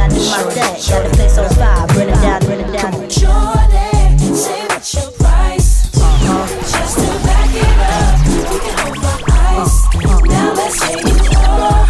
I 0.08 0.10
do 0.10 0.16
my 0.16 0.44
thing, 0.54 0.74
got 0.88 1.04
the 1.04 1.10
place 1.18 1.38
on 1.38 1.50
fire. 1.56 1.88
Burn 1.88 2.08
it 2.08 2.16
down, 2.22 2.40
burn 2.48 2.60
it 2.62 2.72
down. 2.72 2.92
Jordan, 3.10 4.36
say 4.36 4.64
what's 4.68 4.94
your 4.94 5.12
price? 5.12 5.92
Uh-huh. 5.98 6.48
Just 6.64 6.96
to 7.00 7.08
back 7.28 7.52
it 7.52 7.68
up, 7.84 8.16
we 8.48 8.60
can 8.64 8.88
over 8.88 9.20
ice. 9.28 9.84
Uh-huh. 9.84 10.24
Now 10.26 10.54
let's 10.54 10.80
say 10.80 10.96
you 10.96 11.16
more. 11.44 11.84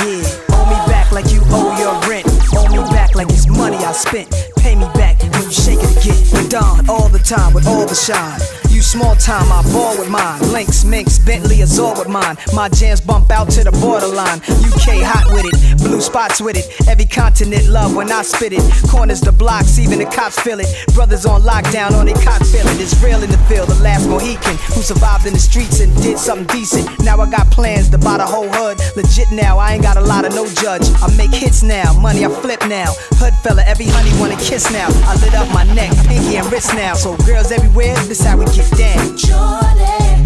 Yeah, 0.00 0.56
owe 0.56 0.64
me 0.64 0.80
back 0.88 1.12
like 1.12 1.30
you 1.30 1.42
owe 1.52 1.76
your 1.76 1.92
rent. 2.08 2.26
Owe 2.56 2.68
me 2.72 2.80
back 2.90 3.14
like 3.14 3.28
it's 3.28 3.46
money 3.48 3.76
I 3.76 3.92
spent. 3.92 4.30
Pay 4.56 4.76
me 4.76 4.88
back 4.94 5.20
when 5.20 5.44
you 5.44 5.52
shake 5.52 5.80
it 5.82 5.92
again. 6.00 6.48
Don 6.48 6.88
all 6.88 7.08
the 7.10 7.18
time 7.18 7.52
with 7.52 7.66
all 7.66 7.86
the 7.86 7.94
shine. 7.94 8.40
You 8.70 8.82
small 8.82 9.14
time, 9.16 9.52
I 9.52 9.62
ball 9.72 9.98
with 9.98 10.08
mine. 10.08 10.40
Links, 10.52 10.84
minks, 10.84 11.18
Bentley, 11.18 11.60
Azure 11.60 11.92
with 11.98 12.08
mine. 12.08 12.38
My 12.54 12.68
jams 12.70 13.00
bump 13.00 13.30
out 13.30 13.50
to 13.50 13.64
the 13.64 13.72
borderline. 13.72 14.40
UK 14.72 15.04
hot 15.04 15.28
with 15.34 15.44
it, 15.44 15.69
blue 15.80 16.00
spots 16.00 16.40
with 16.40 16.56
it. 16.56 16.66
Every 16.88 17.06
continent 17.06 17.68
love 17.68 17.96
when 17.96 18.12
I 18.12 18.22
spit 18.22 18.52
it. 18.52 18.62
Corners 18.88 19.20
the 19.20 19.32
blocks, 19.32 19.78
even 19.78 19.98
the 19.98 20.06
cops 20.06 20.38
feel 20.40 20.60
it. 20.60 20.68
Brothers 20.94 21.26
on 21.26 21.42
lockdown 21.42 21.92
on 21.92 22.06
their 22.06 22.20
cock 22.22 22.44
feeling. 22.44 22.78
It's 22.78 22.94
real 23.02 23.22
in 23.22 23.30
the 23.30 23.38
field, 23.48 23.68
the 23.68 23.82
last 23.82 24.08
Mohican 24.08 24.56
who 24.74 24.82
survived 24.82 25.26
in 25.26 25.32
the 25.32 25.38
streets 25.38 25.80
and 25.80 25.94
did 26.02 26.18
something 26.18 26.46
decent. 26.48 26.86
Now 27.00 27.20
I 27.20 27.30
got 27.30 27.50
plans 27.50 27.88
to 27.90 27.98
buy 27.98 28.18
the 28.18 28.26
whole 28.26 28.48
hood. 28.48 28.78
Legit 28.96 29.30
now, 29.32 29.58
I 29.58 29.74
ain't 29.74 29.82
got 29.82 29.96
a 29.96 30.00
lot 30.00 30.24
of 30.24 30.34
no 30.34 30.46
judge. 30.46 30.86
I 31.02 31.08
make 31.16 31.32
hits 31.32 31.62
now, 31.62 31.92
money 31.98 32.24
I 32.24 32.28
flip 32.28 32.60
now. 32.68 32.92
Hood 33.18 33.34
fella, 33.42 33.62
every 33.66 33.86
honey 33.86 34.12
wanna 34.20 34.36
kiss 34.36 34.70
now. 34.70 34.88
I 35.08 35.14
lit 35.22 35.34
up 35.34 35.48
my 35.52 35.64
neck, 35.74 35.92
pinky 36.06 36.36
and 36.36 36.50
wrist 36.52 36.74
now. 36.74 36.94
So 36.94 37.16
girls 37.26 37.50
everywhere, 37.50 37.96
this 38.06 38.22
how 38.22 38.36
we 38.36 38.44
get 38.46 38.70
down. 38.76 39.16
Jordan, 39.16 40.20